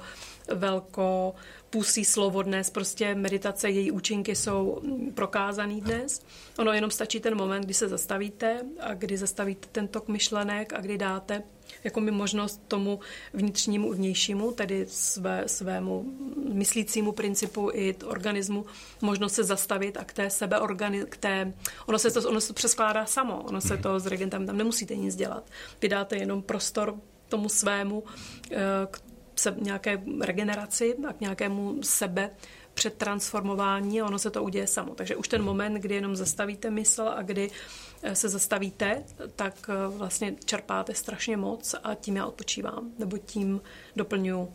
[0.55, 1.35] velko
[1.71, 4.83] pusí slovo dnes, prostě meditace, její účinky jsou
[5.15, 6.23] prokázaný dnes.
[6.59, 10.81] Ono jenom stačí ten moment, kdy se zastavíte a kdy zastavíte ten tok myšlenek a
[10.81, 11.43] kdy dáte
[11.85, 13.01] jako mi možnost tomu
[13.33, 16.05] vnitřnímu, vnějšímu, tedy své, svému
[16.53, 18.67] myslícímu principu i organismu,
[19.01, 21.53] možnost se zastavit a k té sebeorgani, k té,
[21.87, 25.17] ono se to, ono se přeskládá samo, ono se to s regentem, tam nemusíte nic
[25.17, 25.51] dělat.
[25.83, 26.95] Vy dáte jenom prostor
[27.29, 28.05] tomu svému,
[28.51, 28.57] eh,
[28.91, 29.01] k
[29.43, 32.31] se, nějaké regeneraci a k nějakému sebe
[32.75, 34.95] přetransformování a ono se to uděje samo.
[34.95, 37.51] Takže už ten moment, kdy jenom zastavíte mysl a kdy
[38.03, 39.05] eh, se zastavíte,
[39.37, 43.61] tak eh, vlastně čerpáte strašně moc a tím já odpočívám, nebo tím
[43.97, 44.53] doplňuji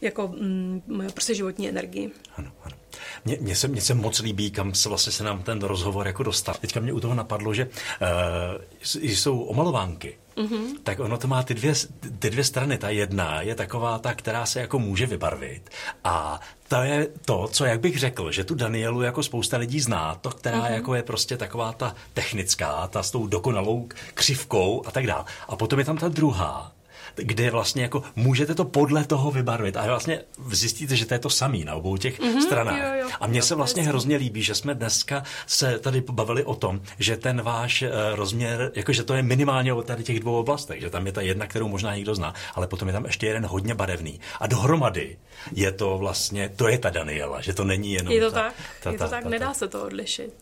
[0.00, 0.82] jako mm,
[1.14, 2.10] prostě životní energii.
[2.36, 2.76] Ano, ano.
[3.24, 6.22] Mně, mně, se, mně se moc líbí, kam se vlastně se nám ten rozhovor jako
[6.22, 6.54] dostal.
[6.60, 10.66] Teďka mě u toho napadlo, že uh, jsou omalovánky, mm-hmm.
[10.82, 11.72] tak ono to má ty dvě,
[12.18, 12.78] ty dvě strany.
[12.78, 15.70] Ta jedna je taková ta, která se jako může vybarvit.
[16.04, 20.14] A to je to, co jak bych řekl, že tu Danielu jako spousta lidí zná,
[20.14, 20.74] to, která mm-hmm.
[20.74, 25.24] jako je prostě taková ta technická, ta s tou dokonalou křivkou a tak dále.
[25.48, 26.72] A potom je tam ta druhá,
[27.16, 31.30] kde vlastně jako můžete to podle toho vybarvit a vlastně zjistíte, že to je to
[31.30, 32.78] samý na obou těch mm-hmm, stranách.
[32.78, 33.08] Jo, jo.
[33.20, 37.16] A mně se vlastně hrozně líbí, že jsme dneska se tady pobavili o tom, že
[37.16, 41.06] ten váš uh, rozměr, jakože to je minimálně o tady těch dvou oblastech, že tam
[41.06, 44.20] je ta jedna, kterou možná někdo zná, ale potom je tam ještě jeden hodně barevný.
[44.40, 45.16] A dohromady
[45.52, 48.54] je to vlastně, to je ta Daniela, že to není jenom Je to ta, tak,
[48.82, 50.34] ta, je to ta, tak, ta, nedá ta, se to odlišit.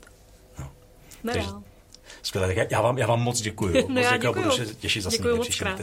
[0.59, 0.71] No.
[1.25, 1.43] Nedá.
[1.43, 1.72] Takže,
[2.23, 3.85] Skvělé, tak já vám, já vám moc děkuji.
[3.89, 4.43] No já děkuji.
[4.43, 5.81] Budu se těšit zase děkuji moc krát.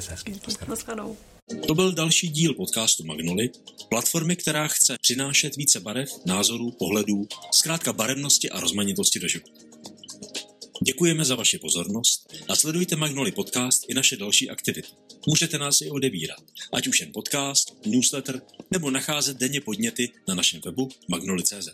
[1.67, 3.49] To byl další díl podcastu Magnoli,
[3.89, 9.51] platformy, která chce přinášet více barev, názorů, pohledů, zkrátka barevnosti a rozmanitosti do života.
[10.83, 14.89] Děkujeme za vaši pozornost a sledujte Magnoli podcast i naše další aktivity.
[15.27, 20.61] Můžete nás i odebírat, ať už jen podcast, newsletter nebo nacházet denně podněty na našem
[20.65, 21.69] webu magnoli.cz.